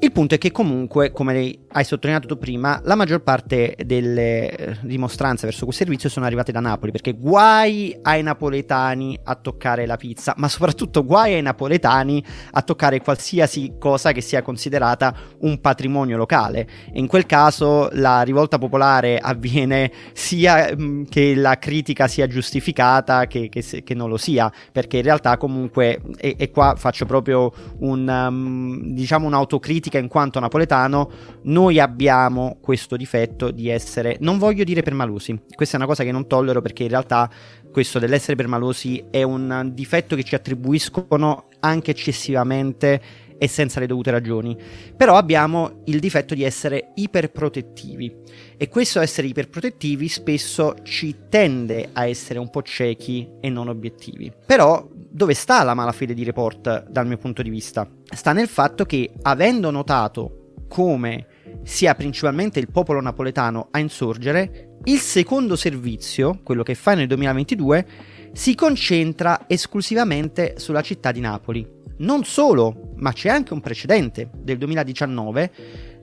[0.00, 4.76] Il punto è che comunque, come hai sottolineato tu prima, la maggior parte delle eh,
[4.82, 9.96] dimostranze verso quel servizio sono arrivate da Napoli, perché guai ai napoletani a toccare la
[9.96, 16.16] pizza, ma soprattutto guai ai napoletani a toccare qualsiasi cosa che sia considerata un patrimonio
[16.16, 16.68] locale.
[16.92, 23.26] E in quel caso la rivolta popolare avviene sia mm, che la critica sia giustificata
[23.26, 27.52] che, che, che, non lo sia, perché in realtà comunque, e, e qua faccio proprio
[27.80, 31.10] un, um, diciamo un'autocritica, critica in quanto napoletano,
[31.42, 36.12] noi abbiamo questo difetto di essere, non voglio dire permalosi, questa è una cosa che
[36.12, 37.28] non tollero perché in realtà
[37.72, 44.10] questo dell'essere permalosi è un difetto che ci attribuiscono anche eccessivamente e senza le dovute
[44.10, 44.56] ragioni.
[44.96, 48.16] Però abbiamo il difetto di essere iperprotettivi
[48.56, 54.32] e questo essere iperprotettivi spesso ci tende a essere un po' ciechi e non obiettivi.
[54.44, 57.88] Però dove sta la malafede di Report dal mio punto di vista?
[58.04, 61.26] Sta nel fatto che avendo notato come
[61.62, 67.86] sia principalmente il popolo napoletano a insorgere, il secondo servizio, quello che fa nel 2022,
[68.32, 71.66] si concentra esclusivamente sulla città di Napoli.
[71.98, 75.50] Non solo, ma c'è anche un precedente del 2019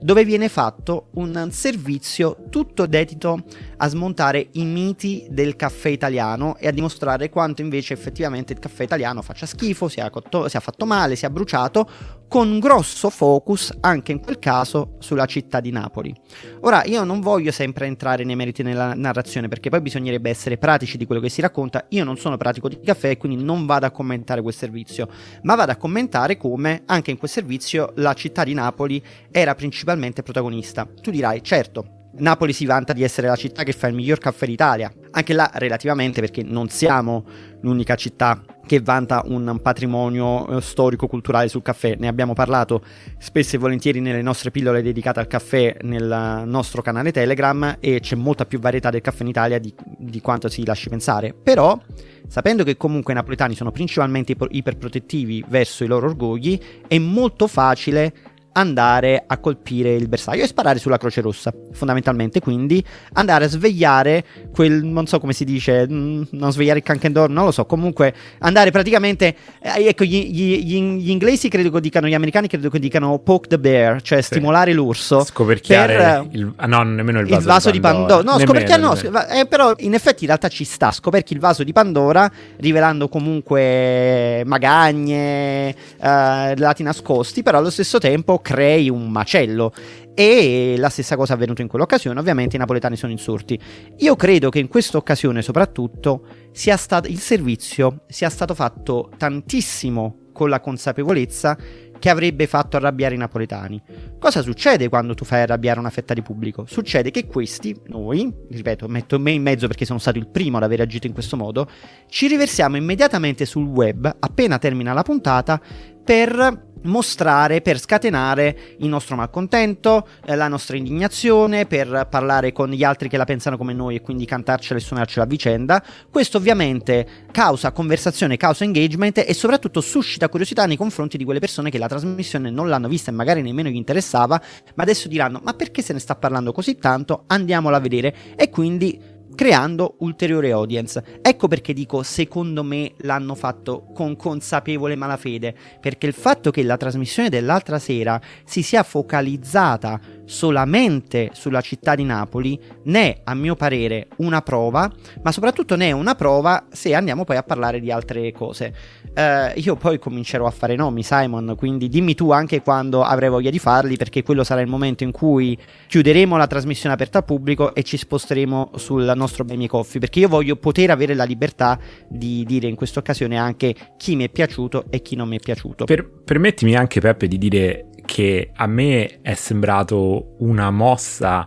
[0.00, 3.44] dove viene fatto un servizio tutto dedito
[3.78, 8.82] a smontare i miti del caffè italiano e a dimostrare quanto invece effettivamente il caffè
[8.82, 11.88] italiano faccia schifo, sia, cotto, sia fatto male, sia bruciato,
[12.28, 16.12] con grosso focus anche in quel caso sulla città di Napoli.
[16.60, 20.96] Ora, io non voglio sempre entrare nei meriti della narrazione perché poi bisognerebbe essere pratici
[20.96, 21.86] di quello che si racconta.
[21.90, 25.08] Io non sono pratico di caffè e quindi non vado a commentare quel servizio,
[25.42, 29.85] ma vado a commentare come anche in quel servizio la città di Napoli era principalmente
[30.22, 30.88] protagonista.
[31.00, 34.46] Tu dirai, certo, Napoli si vanta di essere la città che fa il miglior caffè
[34.46, 37.24] d'Italia, anche là relativamente perché non siamo
[37.60, 41.96] l'unica città che vanta un patrimonio eh, storico-culturale sul caffè.
[41.98, 42.82] Ne abbiamo parlato
[43.18, 48.16] spesso e volentieri nelle nostre pillole dedicate al caffè nel nostro canale Telegram e c'è
[48.16, 51.32] molta più varietà del caffè in Italia di, di quanto si lasci pensare.
[51.34, 51.78] Però,
[52.26, 58.12] sapendo che comunque i napoletani sono principalmente iperprotettivi verso i loro orgogli, è molto facile
[58.56, 64.24] andare a colpire il bersaglio e sparare sulla croce rossa, fondamentalmente, quindi andare a svegliare
[64.52, 68.14] quel, non so come si dice, mm, non svegliare il cancandor, non lo so, comunque
[68.38, 72.78] andare praticamente, eh, ecco, gli, gli, gli, inglesi credo che dicano, gli americani credo che
[72.78, 74.34] dicano poke the bear, cioè sì.
[74.34, 75.22] stimolare l'urso.
[75.22, 78.16] Scoperchiare per, il, ah, no, nemmeno il vaso, il vaso di Pandora.
[78.16, 78.38] Pandora.
[78.38, 81.72] No, scoperchiare no, eh, però in effetti in realtà ci sta, scoperchi il vaso di
[81.72, 85.68] Pandora, rivelando comunque magagne,
[86.00, 89.72] eh, lati nascosti, però allo stesso tempo crei un macello.
[90.14, 93.58] E la stessa cosa è avvenuta in quell'occasione, ovviamente i napoletani sono insorti.
[93.98, 100.48] Io credo che in questa occasione soprattutto stato, il servizio sia stato fatto tantissimo con
[100.48, 101.56] la consapevolezza
[101.98, 103.82] che avrebbe fatto arrabbiare i napoletani.
[104.18, 106.66] Cosa succede quando tu fai arrabbiare una fetta di pubblico?
[106.66, 110.62] Succede che questi, noi, ripeto, metto me in mezzo perché sono stato il primo ad
[110.62, 111.68] aver agito in questo modo,
[112.08, 115.60] ci riversiamo immediatamente sul web appena termina la puntata
[116.04, 122.84] per mostrare, per scatenare il nostro malcontento, eh, la nostra indignazione, per parlare con gli
[122.84, 125.82] altri che la pensano come noi e quindi cantarcela e suonarcela a vicenda.
[126.10, 131.70] Questo ovviamente causa conversazione, causa engagement e soprattutto suscita curiosità nei confronti di quelle persone
[131.70, 134.40] che la trasmissione non l'hanno vista e magari nemmeno gli interessava,
[134.74, 137.24] ma adesso diranno ma perché se ne sta parlando così tanto?
[137.26, 141.20] Andiamola a vedere e quindi creando ulteriore audience.
[141.22, 146.76] Ecco perché dico secondo me l'hanno fatto con consapevole malafede, perché il fatto che la
[146.76, 154.08] trasmissione dell'altra sera si sia focalizzata solamente sulla città di Napoli è a mio parere
[154.16, 154.90] una prova,
[155.22, 158.74] ma soprattutto ne è una prova se andiamo poi a parlare di altre cose.
[159.16, 163.50] Uh, io poi comincerò a fare nomi, Simon, quindi dimmi tu anche quando avrai voglia
[163.50, 167.74] di farli, perché quello sarà il momento in cui chiuderemo la trasmissione aperta al pubblico
[167.74, 171.78] e ci sposteremo sul nostro Buy Me Coffee, perché io voglio poter avere la libertà
[172.08, 175.40] di dire in questa occasione anche chi mi è piaciuto e chi non mi è
[175.40, 175.84] piaciuto.
[175.84, 181.46] Per, permettimi anche Peppe di dire che a me è sembrato una mossa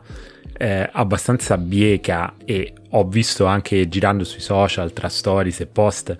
[0.55, 6.15] eh, abbastanza bieca e ho visto anche girando sui social tra stories e post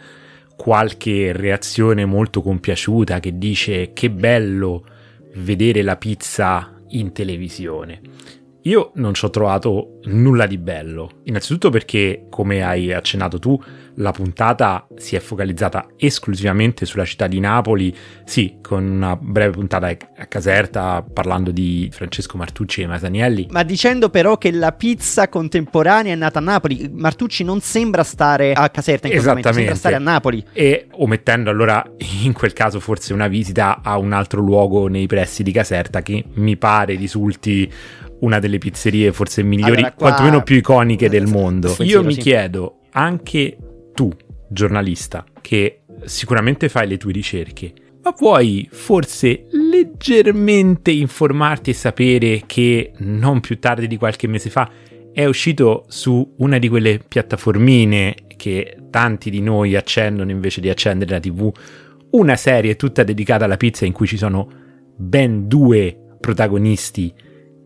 [0.56, 4.84] qualche reazione molto compiaciuta che dice che bello
[5.36, 8.02] vedere la pizza in televisione.
[8.64, 11.22] Io non ci ho trovato nulla di bello.
[11.24, 13.62] Innanzitutto perché, come hai accennato tu,
[13.96, 17.96] la puntata si è focalizzata esclusivamente sulla città di Napoli,
[18.26, 23.48] sì, con una breve puntata a Caserta parlando di Francesco Martucci e Masanielli.
[23.50, 28.54] Ma dicendo però che la pizza contemporanea è nata a Napoli, Martucci non sembra stare
[28.54, 30.44] a Caserta in questo momento, sembra stare a Napoli.
[30.54, 31.84] E omettendo allora
[32.24, 36.24] in quel caso forse una visita a un altro luogo nei pressi di Caserta che
[36.36, 37.72] mi pare risulti
[38.22, 40.08] una delle pizzerie forse migliori, allora, qua...
[40.10, 41.76] quantomeno più iconiche del mondo.
[41.80, 43.58] Io mi chiedo, anche
[43.94, 44.12] tu,
[44.48, 52.94] giornalista, che sicuramente fai le tue ricerche, ma vuoi forse leggermente informarti e sapere che
[52.98, 54.70] non più tardi di qualche mese fa
[55.12, 61.12] è uscito su una di quelle piattaformine che tanti di noi accendono invece di accendere
[61.12, 61.52] la TV,
[62.12, 64.48] una serie tutta dedicata alla pizza in cui ci sono
[64.96, 67.14] ben due protagonisti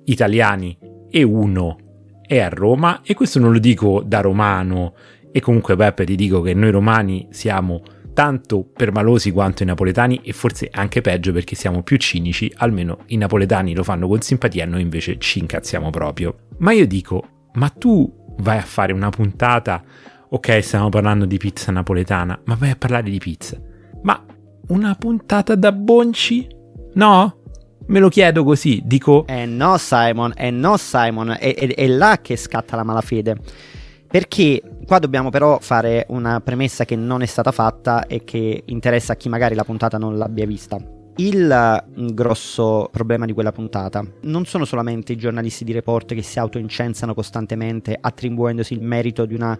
[0.05, 0.77] italiani
[1.09, 1.77] e uno
[2.25, 4.93] è a Roma e questo non lo dico da romano
[5.31, 7.81] e comunque Peppe ti dico che noi romani siamo
[8.13, 13.17] tanto permalosi quanto i napoletani e forse anche peggio perché siamo più cinici, almeno i
[13.17, 16.35] napoletani lo fanno con simpatia, noi invece ci incazziamo proprio.
[16.59, 19.83] Ma io dico, ma tu vai a fare una puntata,
[20.29, 23.59] ok stiamo parlando di pizza napoletana, ma vai a parlare di pizza.
[24.03, 24.23] Ma
[24.67, 26.47] una puntata da bonci?
[26.93, 27.42] No?
[27.85, 29.25] Me lo chiedo così, dico...
[29.27, 33.37] Eh no Simon, eh no Simon, è, è, è là che scatta la malafede.
[34.07, 39.13] Perché qua dobbiamo però fare una premessa che non è stata fatta e che interessa
[39.13, 40.77] a chi magari la puntata non l'abbia vista.
[41.15, 46.21] Il mm, grosso problema di quella puntata non sono solamente i giornalisti di report che
[46.21, 49.57] si autoincensano costantemente attribuendosi il merito di una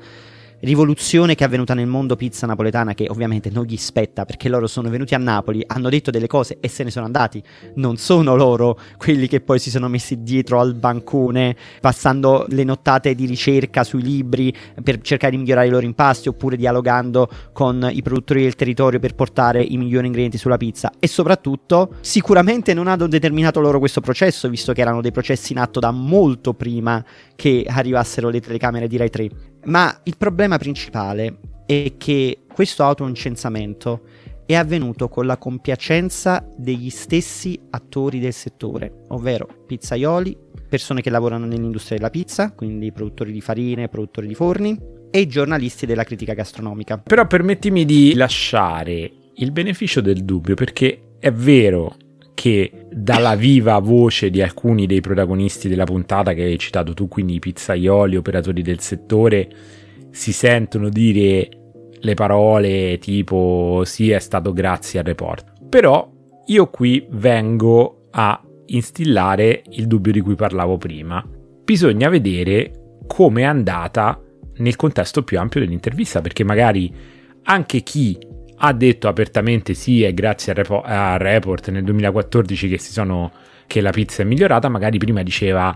[0.63, 4.67] rivoluzione che è avvenuta nel mondo pizza napoletana che ovviamente non gli spetta perché loro
[4.67, 7.43] sono venuti a Napoli, hanno detto delle cose e se ne sono andati.
[7.75, 13.15] Non sono loro quelli che poi si sono messi dietro al bancone passando le nottate
[13.15, 18.01] di ricerca sui libri per cercare di migliorare i loro impasti oppure dialogando con i
[18.01, 23.07] produttori del territorio per portare i migliori ingredienti sulla pizza e soprattutto sicuramente non hanno
[23.07, 27.03] determinato loro questo processo visto che erano dei processi in atto da molto prima
[27.35, 29.29] che arrivassero le telecamere di Rai 3
[29.65, 34.01] ma il problema principale è che questo autoincensamento
[34.45, 40.37] è avvenuto con la compiacenza degli stessi attori del settore, ovvero pizzaioli,
[40.67, 44.77] persone che lavorano nell'industria della pizza, quindi produttori di farine, produttori di forni,
[45.09, 46.97] e giornalisti della critica gastronomica.
[46.97, 51.95] Però permettimi di lasciare il beneficio del dubbio, perché è vero
[52.43, 57.35] che dalla viva voce di alcuni dei protagonisti della puntata che hai citato tu, quindi
[57.35, 59.47] i pizzaioli, operatori del settore,
[60.09, 61.47] si sentono dire
[61.89, 65.53] le parole tipo sì è stato grazie al report.
[65.69, 66.11] Però
[66.47, 71.25] io qui vengo a instillare il dubbio di cui parlavo prima.
[71.63, 74.21] Bisogna vedere come è andata
[74.55, 76.93] nel contesto più ampio dell'intervista, perché magari
[77.43, 78.17] anche chi
[78.57, 83.31] ha detto apertamente sì, è grazie al, repo- al report nel 2014 che, sono,
[83.67, 85.75] che la pizza è migliorata, magari prima diceva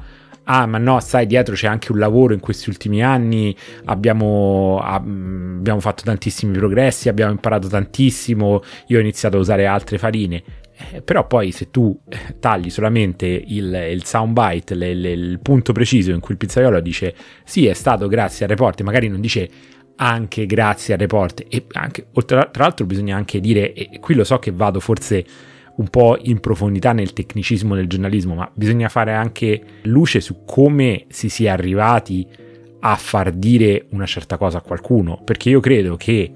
[0.50, 3.56] ah ma no, sai, dietro c'è anche un lavoro in questi ultimi anni,
[3.86, 10.44] abbiamo, abbiamo, fatto tantissimi progressi, abbiamo imparato tantissimo, io ho iniziato a usare altre farine.
[10.92, 12.00] Eh, però poi se tu
[12.40, 17.66] tagli solamente il, il soundbite, le, il punto preciso in cui il pizzaiolo dice sì
[17.66, 19.50] è stato grazie al report, magari non dice
[19.98, 24.40] anche grazie al report e anche, tra, l'altro bisogna anche dire, e qui lo so
[24.40, 25.26] che vado forse
[25.78, 31.06] un po' in profondità nel tecnicismo del giornalismo, ma bisogna fare anche luce su come
[31.10, 32.28] si sia arrivati
[32.80, 36.32] a far dire una certa cosa a qualcuno, perché io credo che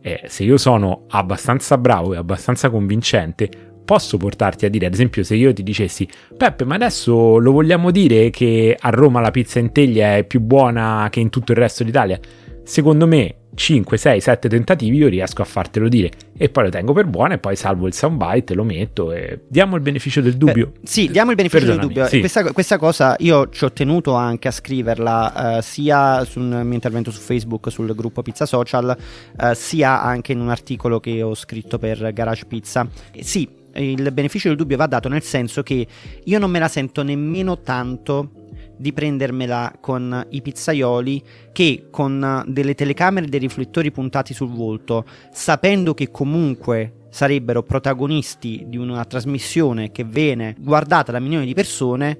[0.00, 3.48] eh, se io sono abbastanza bravo e abbastanza convincente,
[3.84, 7.90] posso portarti a dire, ad esempio, se io ti dicessi, Peppe, ma adesso lo vogliamo
[7.90, 11.58] dire che a Roma la pizza in teglia è più buona che in tutto il
[11.58, 12.18] resto d'Italia?
[12.64, 16.92] Secondo me 5, 6, 7 tentativi io riesco a fartelo dire e poi lo tengo
[16.92, 20.72] per buono e poi salvo il soundbite, lo metto e diamo il beneficio del dubbio.
[20.72, 22.06] Beh, sì, diamo il beneficio del dubbio.
[22.06, 22.18] Sì.
[22.18, 27.10] Questa, questa, cosa io ci ho tenuto anche a scriverla uh, sia sul mio intervento
[27.10, 28.96] su Facebook, sul gruppo Pizza Social,
[29.38, 32.86] uh, sia anche in un articolo che ho scritto per Garage Pizza.
[33.20, 35.86] Sì, il beneficio del dubbio va dato nel senso che
[36.24, 38.42] io non me la sento nemmeno tanto
[38.76, 41.22] di prendermela con i pizzaioli
[41.52, 48.64] che con delle telecamere e dei riflettori puntati sul volto, sapendo che comunque sarebbero protagonisti
[48.66, 52.18] di una trasmissione che viene guardata da milioni di persone,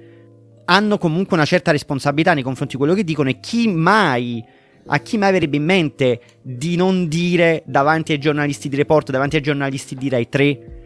[0.66, 4.44] hanno comunque una certa responsabilità nei confronti di quello che dicono e chi mai
[4.86, 9.36] a chi mai avrebbe in mente di non dire davanti ai giornalisti di report, davanti
[9.36, 10.83] ai giornalisti di Rai 3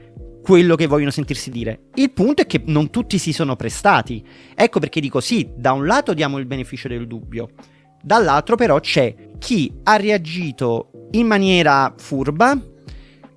[0.49, 1.89] quello che vogliono sentirsi dire.
[1.97, 4.25] Il punto è che non tutti si sono prestati.
[4.55, 7.51] Ecco perché dico sì, da un lato diamo il beneficio del dubbio,
[8.01, 12.59] dall'altro però c'è chi ha reagito in maniera furba,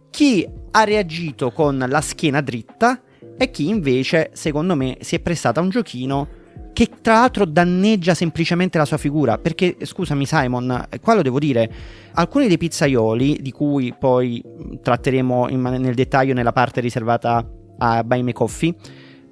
[0.10, 3.02] chi ha reagito con la schiena dritta
[3.38, 6.30] e chi invece, secondo me, si è prestato a un giochino
[6.74, 9.38] che tra l'altro danneggia semplicemente la sua figura.
[9.38, 11.72] Perché, scusami Simon, qua lo devo dire,
[12.14, 14.44] alcuni dei pizzaioli, di cui poi
[14.82, 17.46] tratteremo in, nel dettaglio nella parte riservata
[17.78, 18.76] a Buy Me Coffee,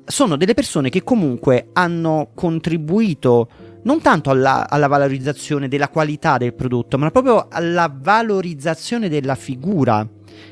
[0.06, 3.48] sono delle persone che comunque hanno contribuito
[3.84, 10.06] non tanto alla, alla, valorizzazione della qualità del prodotto, ma proprio alla valorizzazione della figura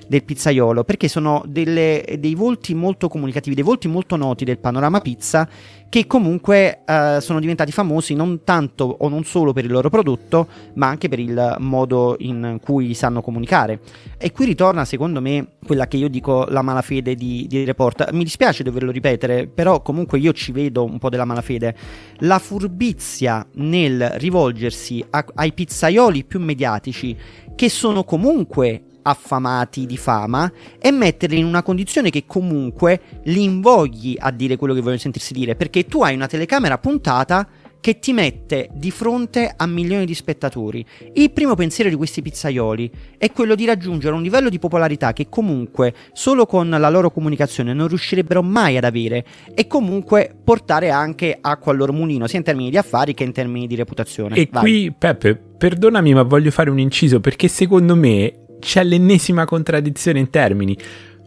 [0.07, 5.01] del pizzaiolo, perché sono delle, dei volti molto comunicativi, dei volti molto noti del panorama
[5.01, 5.47] pizza
[5.89, 10.47] che comunque uh, sono diventati famosi non tanto o non solo per il loro prodotto,
[10.73, 13.79] ma anche per il modo in cui sanno comunicare.
[14.17, 18.11] E qui ritorna, secondo me, quella che io dico la malafede di, di Report.
[18.11, 21.75] Mi dispiace doverlo ripetere, però comunque io ci vedo un po' della malafede.
[22.19, 27.15] La furbizia nel rivolgersi a, ai pizzaioli più mediatici,
[27.55, 34.15] che sono comunque affamati di fama e metterli in una condizione che comunque li invogli
[34.17, 37.47] a dire quello che vogliono sentirsi dire, perché tu hai una telecamera puntata
[37.79, 40.85] che ti mette di fronte a milioni di spettatori.
[41.13, 45.29] Il primo pensiero di questi pizzaioli è quello di raggiungere un livello di popolarità che
[45.29, 51.37] comunque solo con la loro comunicazione non riuscirebbero mai ad avere e comunque portare anche
[51.39, 54.35] acqua al loro mulino, sia in termini di affari che in termini di reputazione.
[54.35, 54.61] E Vai.
[54.61, 60.29] qui, Peppe, perdonami, ma voglio fare un inciso perché secondo me c'è l'ennesima contraddizione in
[60.29, 60.77] termini.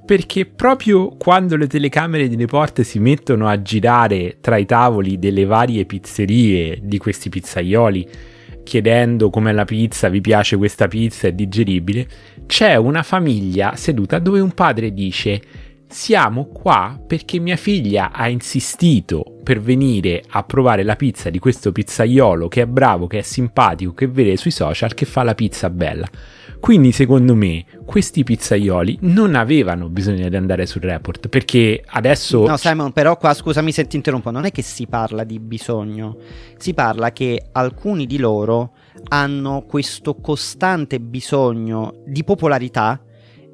[0.04, 5.44] Perché proprio quando le telecamere delle porte si mettono a girare tra i tavoli delle
[5.44, 8.08] varie pizzerie di questi pizzaioli,
[8.64, 12.08] chiedendo com'è la pizza, vi piace questa pizza, è digeribile,
[12.46, 15.40] c'è una famiglia seduta dove un padre dice
[15.90, 21.72] siamo qua perché mia figlia ha insistito per venire a provare la pizza di questo
[21.72, 25.68] pizzaiolo che è bravo, che è simpatico, che vede sui social che fa la pizza
[25.68, 26.08] bella.
[26.60, 32.46] Quindi secondo me questi pizzaioli non avevano bisogno di andare sul report perché adesso...
[32.46, 36.18] No Simon, però qua scusami se ti interrompo, non è che si parla di bisogno,
[36.56, 38.74] si parla che alcuni di loro
[39.08, 43.02] hanno questo costante bisogno di popolarità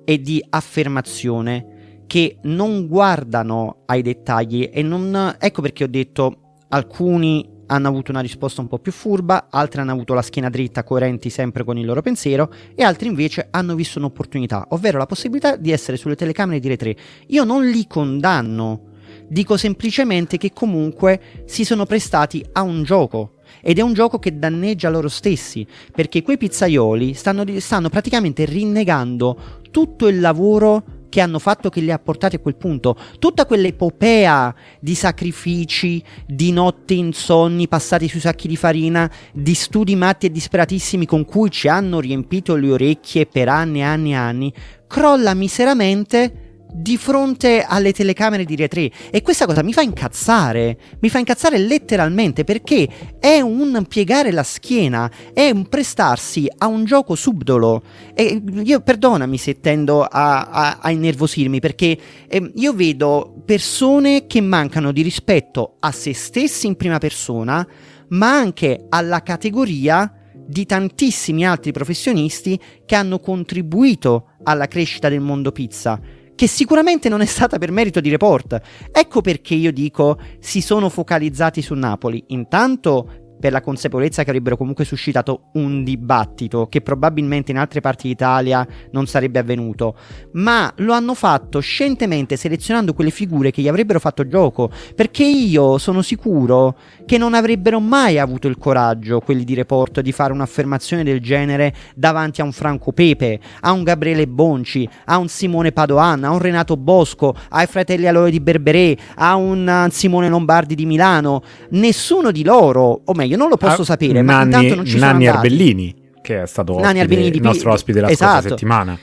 [0.04, 1.75] e di affermazione
[2.06, 5.36] che non guardano ai dettagli e non...
[5.38, 9.92] Ecco perché ho detto alcuni hanno avuto una risposta un po' più furba, altri hanno
[9.92, 13.98] avuto la schiena dritta, coerenti sempre con il loro pensiero, e altri invece hanno visto
[13.98, 16.96] un'opportunità, ovvero la possibilità di essere sulle telecamere e dire tre.
[17.28, 18.82] Io non li condanno,
[19.26, 23.32] dico semplicemente che comunque si sono prestati a un gioco.
[23.62, 29.60] Ed è un gioco che danneggia loro stessi, perché quei pizzaioli stanno, stanno praticamente rinnegando
[29.70, 30.84] tutto il lavoro
[31.16, 32.94] che hanno fatto che li ha portati a quel punto.
[33.18, 40.26] Tutta quell'epopea di sacrifici, di notti insonni passati sui sacchi di farina, di studi matti
[40.26, 44.52] e disperatissimi con cui ci hanno riempito le orecchie per anni e anni e anni,
[44.86, 50.78] crolla miseramente di fronte alle telecamere di Rai 3 e questa cosa mi fa incazzare,
[51.00, 52.88] mi fa incazzare letteralmente perché
[53.18, 57.82] è un piegare la schiena, è un prestarsi a un gioco subdolo.
[58.14, 61.98] E io perdonami se tendo a, a, a innervosirmi perché
[62.28, 67.66] eh, io vedo persone che mancano di rispetto a se stessi in prima persona
[68.08, 75.50] ma anche alla categoria di tantissimi altri professionisti che hanno contribuito alla crescita del mondo
[75.50, 76.00] pizza
[76.36, 78.60] che sicuramente non è stata per merito di Report.
[78.92, 82.22] Ecco perché io dico si sono focalizzati su Napoli.
[82.28, 88.08] Intanto per la consapevolezza che avrebbero comunque suscitato un dibattito che probabilmente in altre parti
[88.08, 89.96] d'Italia non sarebbe avvenuto,
[90.32, 95.78] ma lo hanno fatto scientemente selezionando quelle figure che gli avrebbero fatto gioco, perché io
[95.78, 101.04] sono sicuro che non avrebbero mai avuto il coraggio, quelli di Report, di fare un'affermazione
[101.04, 106.24] del genere davanti a un Franco Pepe, a un Gabriele Bonci, a un Simone Padoan,
[106.24, 111.42] a un Renato Bosco, ai fratelli Aloe di Berberè, a un Simone Lombardi di Milano.
[111.70, 114.98] Nessuno di loro, o meglio, non lo posso ah, sapere, Nanni, ma intanto non ci
[114.98, 118.32] Nanni sono Arbellini, che è stato ospite, il nostro ospite la esatto.
[118.32, 118.98] scorsa settimana.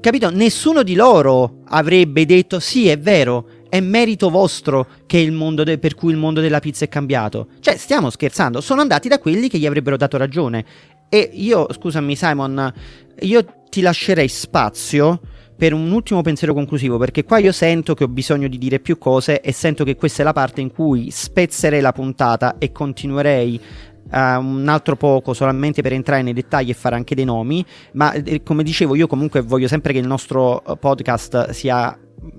[0.00, 0.30] Capito?
[0.30, 5.96] Nessuno di loro avrebbe detto sì, è vero, è merito vostro che il de- per
[5.96, 7.48] cui il mondo della pizza è cambiato.
[7.58, 10.64] Cioè, stiamo scherzando, sono andati da quelli che gli avrebbero dato ragione.
[11.08, 12.72] E io, scusami Simon,
[13.22, 15.20] io ti lascerei spazio
[15.56, 18.96] per un ultimo pensiero conclusivo, perché qua io sento che ho bisogno di dire più
[18.96, 23.60] cose e sento che questa è la parte in cui spezzerei la puntata e continuerei
[24.04, 27.64] uh, un altro poco solamente per entrare nei dettagli e fare anche dei nomi,
[27.94, 31.98] ma eh, come dicevo io comunque voglio sempre che il nostro podcast sia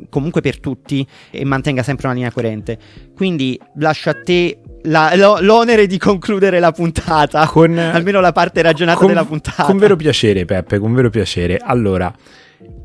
[0.09, 2.77] comunque per tutti e mantenga sempre una linea coerente.
[3.15, 8.61] Quindi lascio a te la, lo, l'onere di concludere la puntata, con, almeno la parte
[8.61, 9.63] ragionata con, della puntata.
[9.63, 11.57] Con vero piacere, Peppe, con vero piacere.
[11.57, 12.13] Allora,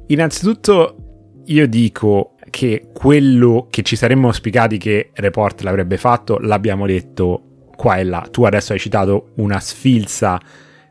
[0.06, 0.96] innanzitutto
[1.46, 7.42] io dico che quello che ci saremmo auspicati che Report l'avrebbe fatto, l'abbiamo detto
[7.76, 8.26] qua e là.
[8.30, 10.40] Tu adesso hai citato una sfilza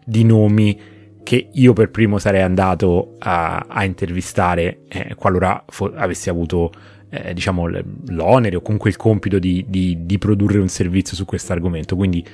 [0.04, 0.80] di nomi
[1.24, 6.72] che io per primo sarei andato a, a intervistare eh, qualora fo- avessi avuto
[7.10, 7.68] eh, diciamo
[8.08, 11.96] l'onere o comunque il compito di, di, di produrre un servizio su questo argomento.
[11.96, 12.26] Quindi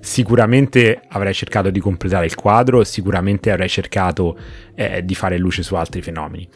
[0.00, 4.36] sicuramente avrei cercato di completare il quadro, sicuramente avrei cercato
[4.74, 6.48] eh, di fare luce su altri fenomeni.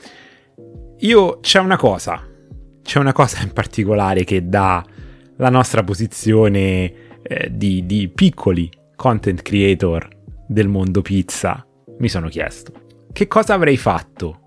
[1.01, 2.27] Io c'è una cosa,
[2.83, 4.85] c'è una cosa in particolare che dà
[5.37, 10.09] la nostra posizione eh, di, di piccoli content creator
[10.49, 11.66] del mondo pizza,
[11.99, 12.73] mi sono chiesto.
[13.13, 14.41] Che cosa avrei fatto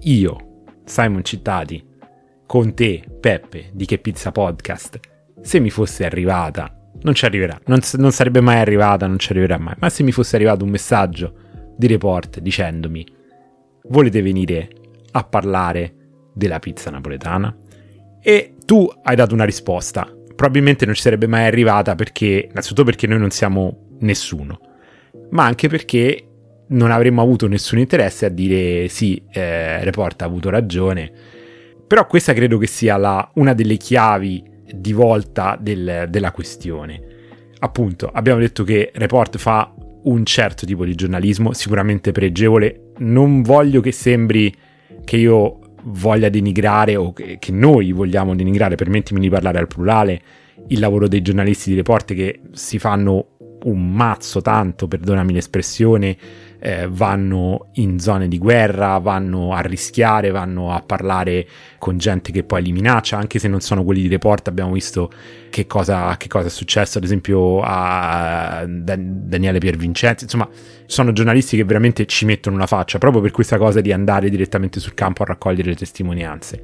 [0.00, 1.84] io, Simon Cittati,
[2.46, 4.98] con te, Peppe, di Che Pizza Podcast,
[5.40, 9.58] se mi fosse arrivata, non ci arriverà, non, non sarebbe mai arrivata, non ci arriverà
[9.58, 11.34] mai, ma se mi fosse arrivato un messaggio
[11.76, 13.06] di report dicendomi
[13.88, 14.68] volete venire
[15.12, 15.94] a parlare
[16.34, 17.54] della pizza napoletana?
[18.20, 20.12] E tu hai dato una risposta.
[20.34, 24.60] Probabilmente non ci sarebbe mai arrivata perché, innanzitutto perché noi non siamo nessuno,
[25.30, 26.26] ma anche perché
[26.68, 31.10] non avremmo avuto nessun interesse a dire sì, eh, Report ha avuto ragione.
[31.86, 34.42] Però questa credo che sia la, una delle chiavi
[34.74, 37.00] di volta del, della questione.
[37.58, 42.92] Appunto, abbiamo detto che Report fa un certo tipo di giornalismo, sicuramente pregevole.
[42.98, 44.54] Non voglio che sembri
[45.04, 50.20] che io voglia denigrare o che, che noi vogliamo denigrare, permettimi di parlare al plurale,
[50.68, 56.16] il lavoro dei giornalisti di Report che si fanno un mazzo tanto, perdonami l'espressione,
[56.58, 61.46] eh, vanno in zone di guerra, vanno a rischiare, vanno a parlare
[61.78, 64.48] con gente che poi li minaccia, anche se non sono quelli di report.
[64.48, 65.10] Abbiamo visto
[65.50, 70.24] che cosa, che cosa è successo, ad esempio, a Daniele Piervincenzi.
[70.24, 70.48] Insomma,
[70.86, 74.80] sono giornalisti che veramente ci mettono una faccia proprio per questa cosa di andare direttamente
[74.80, 76.62] sul campo a raccogliere le testimonianze.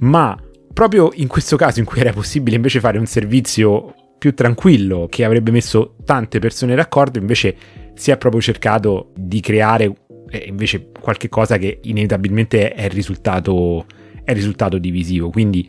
[0.00, 0.38] Ma
[0.72, 5.24] proprio in questo caso in cui era possibile invece fare un servizio più tranquillo che
[5.24, 7.56] avrebbe messo tante persone d'accordo, invece
[7.94, 9.92] si è proprio cercato di creare
[10.30, 13.86] eh, invece qualche cosa che inevitabilmente è risultato,
[14.22, 15.30] è risultato divisivo.
[15.30, 15.68] Quindi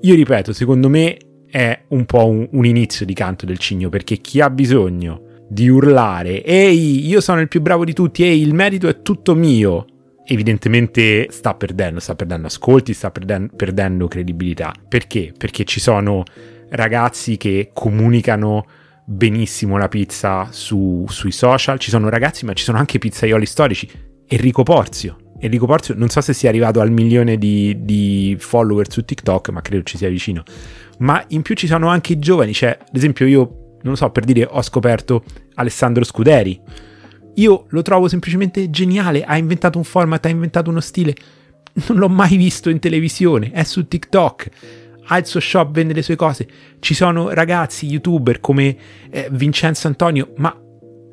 [0.00, 1.16] io ripeto, secondo me
[1.52, 5.68] è un po' un, un inizio di canto del cigno perché chi ha bisogno di
[5.68, 9.84] urlare ehi io sono il più bravo di tutti ehi il merito è tutto mio
[10.24, 16.22] evidentemente sta perdendo sta perdendo ascolti sta perdendo, perdendo credibilità perché perché ci sono
[16.70, 18.64] ragazzi che comunicano
[19.04, 23.90] benissimo la pizza su, sui social, ci sono ragazzi ma ci sono anche pizzaioli storici.
[24.26, 25.16] Enrico Porzio.
[25.38, 29.60] Enrico Porzio non so se sia arrivato al milione di, di follower su TikTok, ma
[29.60, 30.42] credo ci sia vicino.
[30.98, 34.24] Ma in più ci sono anche i giovani, cioè ad esempio io, non so, per
[34.24, 35.24] dire, ho scoperto
[35.54, 36.60] Alessandro Scuderi.
[37.34, 41.14] Io lo trovo semplicemente geniale, ha inventato un format, ha inventato uno stile.
[41.88, 44.50] Non l'ho mai visto in televisione, è su TikTok
[45.06, 46.46] ha il suo shop, vende le sue cose.
[46.78, 48.76] Ci sono ragazzi, youtuber come
[49.10, 50.56] eh, Vincenzo Antonio, ma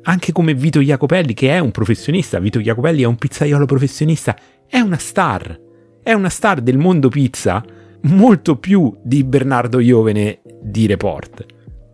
[0.02, 2.38] anche come Vito Jacopelli, che è un professionista.
[2.38, 4.36] Vito Jacopelli è un pizzaiolo professionista,
[4.66, 5.68] è una star.
[6.02, 7.62] È una star del mondo pizza,
[8.02, 11.44] molto più di Bernardo Iovene di Report.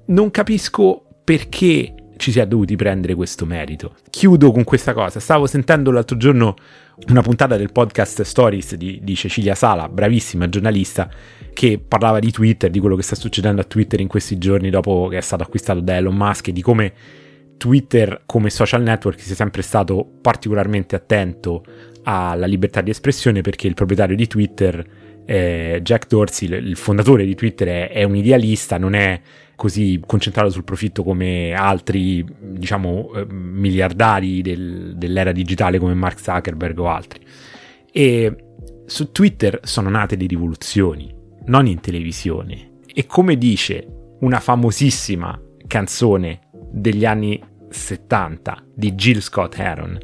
[0.07, 3.95] Non capisco perché ci si è dovuti prendere questo merito.
[4.11, 5.21] Chiudo con questa cosa.
[5.21, 6.55] Stavo sentendo l'altro giorno
[7.09, 11.11] una puntata del podcast Stories di, di, Cecilia Sala, bravissima giornalista,
[11.57, 15.09] che parlava di Twitter, di quello che sta succedendo a Twitter in questi giorni dopo
[15.09, 16.93] che è stato acquistato da Elon Musk e di come
[17.57, 21.65] Twitter come social network sia sempre stato particolarmente attento
[22.03, 24.85] alla libertà di espressione perché il proprietario di Twitter,
[25.25, 29.19] eh, Jack Dorsey, il fondatore di Twitter, è, è un idealista, non è
[29.55, 36.79] così concentrato sul profitto come altri, diciamo, eh, miliardari del, dell'era digitale come Mark Zuckerberg
[36.81, 37.21] o altri.
[37.91, 38.37] E
[38.85, 41.16] su Twitter sono nate le rivoluzioni,
[41.47, 42.81] non in televisione.
[42.87, 43.87] E come dice
[44.21, 46.41] una famosissima canzone
[46.71, 49.99] degli anni 70 di Jill Scott Heron,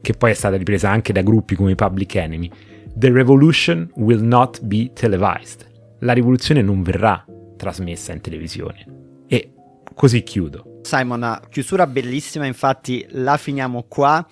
[0.00, 2.50] che poi è stata ripresa anche da gruppi come Public Enemy,
[2.94, 5.66] The revolution will not be televised.
[6.00, 7.24] La rivoluzione non verrà
[7.56, 8.84] trasmessa in televisione.
[9.28, 9.52] E
[9.94, 10.77] così chiudo.
[10.82, 14.24] Simon, chiusura bellissima, infatti la finiamo qua.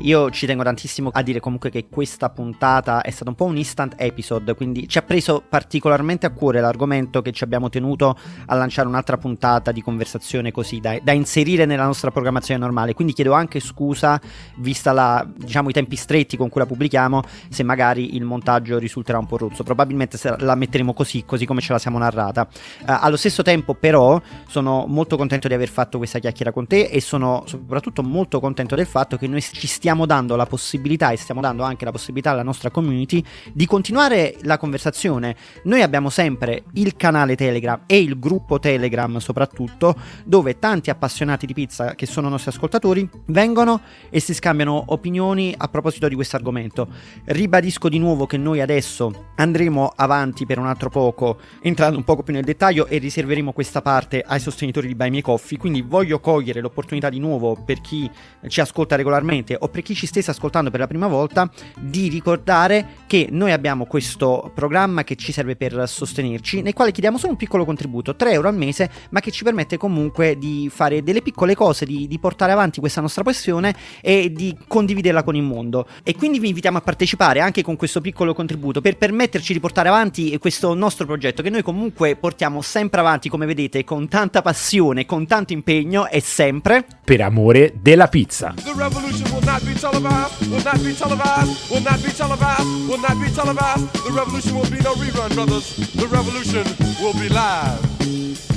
[0.00, 3.56] Io ci tengo tantissimo a dire comunque che questa puntata è stata un po' un
[3.56, 8.14] instant episode, quindi ci ha preso particolarmente a cuore l'argomento che ci abbiamo tenuto
[8.46, 12.92] a lanciare un'altra puntata di conversazione così da, da inserire nella nostra programmazione normale.
[12.92, 14.20] Quindi chiedo anche scusa,
[14.56, 19.18] vista la, diciamo, i tempi stretti con cui la pubblichiamo, se magari il montaggio risulterà
[19.18, 19.62] un po' rozzo.
[19.62, 22.46] Probabilmente la metteremo così, così come ce la siamo narrata.
[22.80, 26.86] Uh, allo stesso tempo, però, sono molto contento di aver fatto questa chiacchiera con te
[26.86, 31.16] e sono soprattutto molto contento del fatto che noi ci stiamo dando la possibilità e
[31.16, 33.22] stiamo dando anche la possibilità alla nostra community
[33.52, 35.36] di continuare la conversazione.
[35.64, 39.94] Noi abbiamo sempre il canale Telegram e il gruppo Telegram soprattutto
[40.24, 43.80] dove tanti appassionati di pizza che sono nostri ascoltatori vengono
[44.10, 46.88] e si scambiano opinioni a proposito di questo argomento.
[47.26, 52.24] Ribadisco di nuovo che noi adesso andremo avanti per un altro poco entrando un poco
[52.24, 56.20] più nel dettaglio e riserveremo questa parte ai sostenitori di Buy Me Coffee, quindi voglio
[56.20, 58.10] cogliere l'opportunità di nuovo per chi
[58.48, 63.00] ci ascolta regolarmente o per chi ci stesse ascoltando per la prima volta di ricordare
[63.06, 67.38] che noi abbiamo questo programma che ci serve per sostenerci, nel quale chiediamo solo un
[67.38, 71.54] piccolo contributo, 3 euro al mese, ma che ci permette comunque di fare delle piccole
[71.54, 75.86] cose, di, di portare avanti questa nostra passione e di condividerla con il mondo.
[76.02, 79.88] E quindi vi invitiamo a partecipare anche con questo piccolo contributo per permetterci di portare
[79.88, 85.06] avanti questo nostro progetto che noi comunque portiamo sempre avanti, come vedete, con tanta passione,
[85.06, 85.71] con tanto impegno
[86.10, 88.54] e sempre per amore della pizza.
[88.56, 93.00] The revolution will not be televised, will not be televised, will not be televised, will
[93.00, 93.90] not be televised.
[94.04, 95.76] The revolution will be no rerun, brothers.
[95.94, 96.64] The revolution
[97.00, 98.51] will be live.